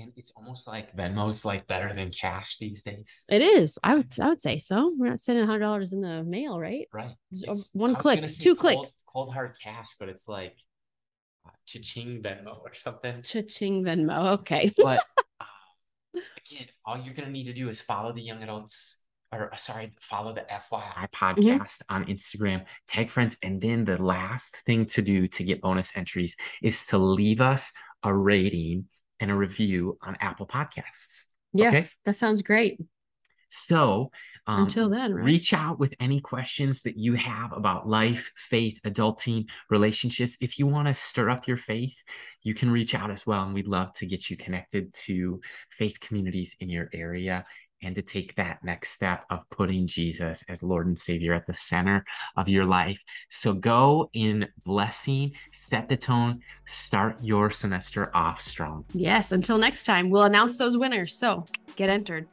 And 0.00 0.12
it's 0.16 0.30
almost 0.36 0.68
like 0.68 0.94
Venmo's 0.96 1.44
like 1.44 1.66
better 1.66 1.92
than 1.92 2.10
cash 2.10 2.58
these 2.58 2.82
days. 2.82 3.24
It 3.30 3.42
is. 3.42 3.78
I 3.82 3.96
would 3.96 4.12
I 4.20 4.28
would 4.28 4.40
say 4.42 4.58
so. 4.58 4.94
We're 4.96 5.08
not 5.08 5.20
sending 5.20 5.44
hundred 5.46 5.60
dollars 5.60 5.92
in 5.92 6.00
the 6.00 6.22
mail, 6.22 6.58
right? 6.58 6.86
right. 6.92 7.10
Uh, 7.10 7.14
It's- 7.32 7.70
one 7.72 7.94
click, 7.96 8.26
two 8.28 8.54
cold- 8.54 8.76
clicks. 8.76 9.02
Cold 9.06 9.34
hard 9.34 9.52
cash, 9.62 9.88
but 9.98 10.08
it's 10.08 10.28
like 10.28 10.56
uh, 11.46 11.50
cha-ching 11.66 12.22
Venmo 12.22 12.60
or 12.60 12.74
something. 12.74 13.22
Cha-ching 13.22 13.82
Venmo. 13.82 14.38
Okay. 14.40 14.72
But 14.76 15.04
um, 15.40 15.46
again, 16.46 16.68
all 16.84 16.98
you're 16.98 17.14
gonna 17.14 17.30
need 17.30 17.44
to 17.46 17.52
do 17.52 17.68
is 17.68 17.80
follow 17.80 18.12
the 18.12 18.22
young 18.22 18.42
adults, 18.42 19.00
or 19.32 19.52
uh, 19.52 19.56
sorry, 19.56 19.94
follow 20.00 20.32
the 20.32 20.42
FYI 20.50 21.08
podcast 21.10 21.82
on 21.88 22.04
Instagram, 22.04 22.66
tag 22.86 23.10
friends, 23.10 23.36
and 23.42 23.60
then 23.60 23.84
the 23.84 24.00
last 24.00 24.58
thing 24.58 24.86
to 24.86 25.02
do 25.02 25.26
to 25.28 25.42
get 25.44 25.60
bonus 25.60 25.96
entries 25.96 26.36
is 26.62 26.86
to 26.86 26.98
leave 26.98 27.40
us 27.40 27.72
a 28.04 28.14
rating 28.14 28.84
and 29.20 29.30
a 29.30 29.34
review 29.34 29.98
on 30.02 30.16
Apple 30.20 30.46
Podcasts. 30.46 31.26
Yes, 31.52 31.96
that 32.04 32.16
sounds 32.16 32.42
great. 32.42 32.80
So 33.50 34.10
um, 34.46 34.62
Until 34.62 34.88
then, 34.88 35.14
right? 35.14 35.24
reach 35.24 35.52
out 35.52 35.78
with 35.78 35.94
any 36.00 36.20
questions 36.20 36.80
that 36.82 36.96
you 36.96 37.14
have 37.14 37.52
about 37.52 37.86
life, 37.86 38.32
faith, 38.34 38.78
adulting, 38.86 39.46
relationships. 39.68 40.38
If 40.40 40.58
you 40.58 40.66
want 40.66 40.88
to 40.88 40.94
stir 40.94 41.28
up 41.28 41.46
your 41.46 41.58
faith, 41.58 41.96
you 42.42 42.54
can 42.54 42.70
reach 42.70 42.94
out 42.94 43.10
as 43.10 43.26
well. 43.26 43.44
And 43.44 43.52
we'd 43.52 43.66
love 43.66 43.92
to 43.94 44.06
get 44.06 44.30
you 44.30 44.36
connected 44.38 44.92
to 45.04 45.40
faith 45.70 46.00
communities 46.00 46.56
in 46.60 46.70
your 46.70 46.88
area 46.94 47.44
and 47.82 47.94
to 47.94 48.02
take 48.02 48.34
that 48.36 48.62
next 48.64 48.90
step 48.90 49.24
of 49.30 49.40
putting 49.50 49.86
Jesus 49.86 50.44
as 50.48 50.62
Lord 50.62 50.86
and 50.86 50.98
Savior 50.98 51.34
at 51.34 51.46
the 51.46 51.54
center 51.54 52.04
of 52.36 52.48
your 52.48 52.64
life. 52.64 52.98
So 53.28 53.52
go 53.54 54.10
in 54.12 54.48
blessing, 54.64 55.32
set 55.52 55.88
the 55.88 55.96
tone, 55.96 56.40
start 56.64 57.18
your 57.22 57.50
semester 57.50 58.10
off 58.14 58.40
strong. 58.40 58.84
Yes. 58.92 59.32
Until 59.32 59.58
next 59.58 59.84
time, 59.84 60.10
we'll 60.10 60.24
announce 60.24 60.58
those 60.58 60.76
winners. 60.76 61.14
So 61.14 61.44
get 61.76 61.88
entered. 61.88 62.26